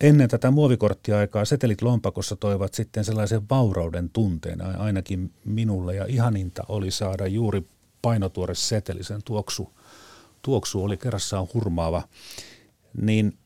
[0.00, 5.94] ennen tätä muovikorttiaikaa setelit lompakossa toivat sitten sellaisen vaurauden tunteen, ainakin minulle.
[5.94, 7.66] Ja ihaninta oli saada juuri
[8.02, 9.72] painotuore seteli, sen tuoksu
[10.42, 12.08] tuoksu oli kerrassaan hurmaava,
[13.02, 13.38] niin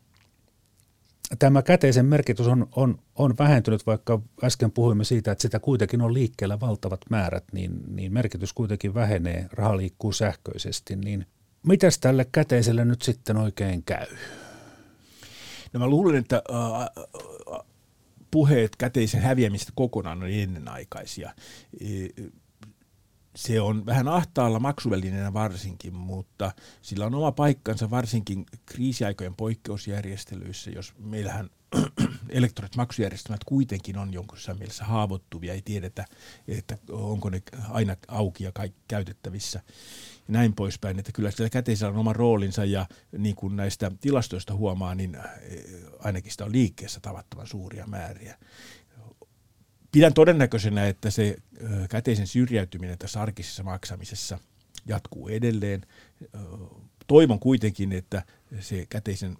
[1.38, 6.14] tämä käteisen merkitys on, on, on vähentynyt, vaikka äsken puhuimme siitä, että sitä kuitenkin on
[6.14, 11.26] liikkeellä valtavat määrät, niin, niin merkitys kuitenkin vähenee, raha liikkuu sähköisesti, niin
[11.66, 14.06] mitäs tälle käteiselle nyt sitten oikein käy?
[15.72, 17.04] No mä luulen, että äh,
[18.30, 21.34] puheet käteisen häviämistä kokonaan on ennenaikaisia
[23.40, 30.94] se on vähän ahtaalla maksuvälineenä varsinkin, mutta sillä on oma paikkansa varsinkin kriisiaikojen poikkeusjärjestelyissä, jos
[30.98, 31.50] meillähän
[32.28, 36.04] elektroniset maksujärjestelmät kuitenkin on jonkun mielessä haavoittuvia, ei tiedetä,
[36.48, 39.60] että onko ne aina auki ja kaikki käytettävissä
[40.28, 42.86] ja näin poispäin, että kyllä sillä käteisellä on oma roolinsa ja
[43.18, 45.64] niin kuin näistä tilastoista huomaa, niin eh,
[45.98, 48.38] ainakin sitä on liikkeessä tavattoman suuria määriä
[49.92, 51.36] pidän todennäköisenä, että se
[51.90, 54.38] käteisen syrjäytyminen tässä arkisessa maksamisessa
[54.86, 55.86] jatkuu edelleen.
[57.06, 58.22] Toivon kuitenkin, että
[58.60, 59.36] se käteisen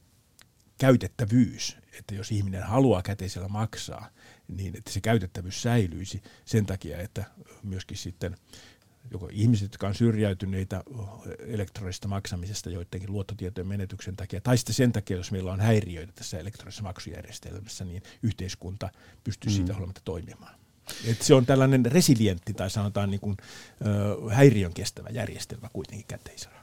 [0.79, 4.11] käytettävyys, että jos ihminen haluaa käteisellä maksaa,
[4.49, 7.25] niin että se käytettävyys säilyisi sen takia, että
[7.63, 8.37] myöskin sitten
[9.11, 10.85] joko ihmiset, jotka on syrjäytyneitä
[11.39, 16.39] elektronisesta maksamisesta joidenkin luottotietojen menetyksen takia, tai sitten sen takia, jos meillä on häiriöitä tässä
[16.39, 18.91] elektronisessa maksujärjestelmässä, niin yhteiskunta
[19.25, 19.55] pystyy mm.
[19.55, 20.55] siitä huolimatta toimimaan.
[21.07, 23.37] Et se on tällainen resilientti tai sanotaan niin kuin,
[23.87, 26.60] ö, häiriön kestävä järjestelmä kuitenkin käteisellä.